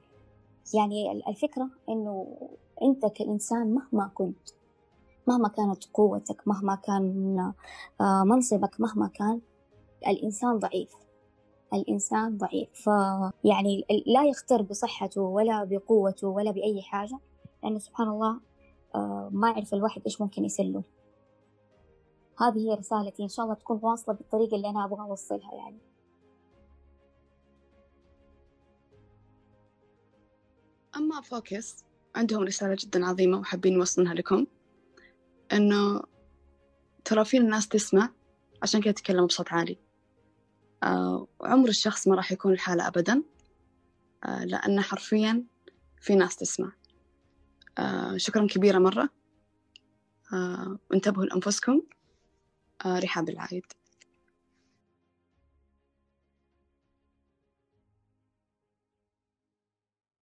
يعني 0.74 1.30
الفكرة 1.30 1.70
إنه 1.89 2.38
أنت 2.82 3.06
كإنسان 3.06 3.74
مهما 3.74 4.12
كنت 4.13 4.50
مهما 5.28 5.48
كانت 5.48 5.86
قوتك 5.94 6.48
مهما 6.48 6.76
كان 6.76 7.38
آه، 8.02 8.24
منصبك 8.24 8.80
مهما 8.82 9.08
كان 9.08 9.42
الإنسان 10.08 10.60
ضعيف 10.60 10.89
الإنسان 11.74 12.38
ضعيف. 12.38 12.70
فيعني 12.74 13.86
لا 14.06 14.24
يختر 14.26 14.62
بصحته 14.62 15.22
ولا 15.22 15.63
بقوته 15.63 16.28
ولا 16.28 16.52
بأي 16.52 16.82
حاجة 16.82 17.20
لأنه 17.63 17.80
سبحان 17.80 18.08
الله 18.08 18.39
آه، 18.96 19.30
ما 19.32 19.50
يعرف 19.50 19.74
الواحد 19.74 20.02
إيش 20.06 20.22
ممكن 20.22 20.46
يسله. 20.46 20.84
هذه 22.41 22.58
هي 22.58 22.73
رسالتي. 22.73 23.23
إن 23.23 23.28
شاء 23.28 23.45
الله 23.45 23.56
تكون 23.56 23.80
واصلة 23.82 24.15
بالطريقة 24.15 24.56
اللي 24.56 24.69
أنا 24.69 24.86
أبغى 24.86 25.02
أوصلها 25.02 25.54
يعني. 25.56 25.80
أما 30.95 31.21
فوكس 31.21 31.84
عندهم 32.15 32.43
رسالة 32.43 32.78
جدا 32.80 33.06
عظيمة 33.06 33.39
وحابين 33.39 33.78
نوصلها 33.78 34.13
لكم. 34.13 34.45
إنه 35.54 36.04
ترى 37.06 37.25
في 37.25 37.38
الناس 37.38 37.67
تسمع 37.67 38.10
عشان 38.63 38.82
كذا 38.82 38.91
تتكلم 38.91 39.25
بصوت 39.25 39.54
عالي. 39.54 39.78
آه 40.84 41.28
عمر 41.41 41.69
الشخص 41.69 42.08
ما 42.08 42.15
راح 42.15 42.32
يكون 42.32 42.52
الحالة 42.52 42.88
أبدا 42.88 43.23
آه 44.23 44.45
لأن 44.45 44.82
حرفيا 44.82 45.43
في 46.02 46.15
ناس 46.15 46.36
تسمع. 46.36 46.71
آه 47.78 48.17
شكرا 48.17 48.47
كبيرة 48.47 48.80
مرة. 48.80 49.10
آه 50.34 50.80
وانتبهوا 50.91 51.25
لأنفسكم. 51.25 51.82
رحاب 52.86 53.30
العايد 53.30 53.65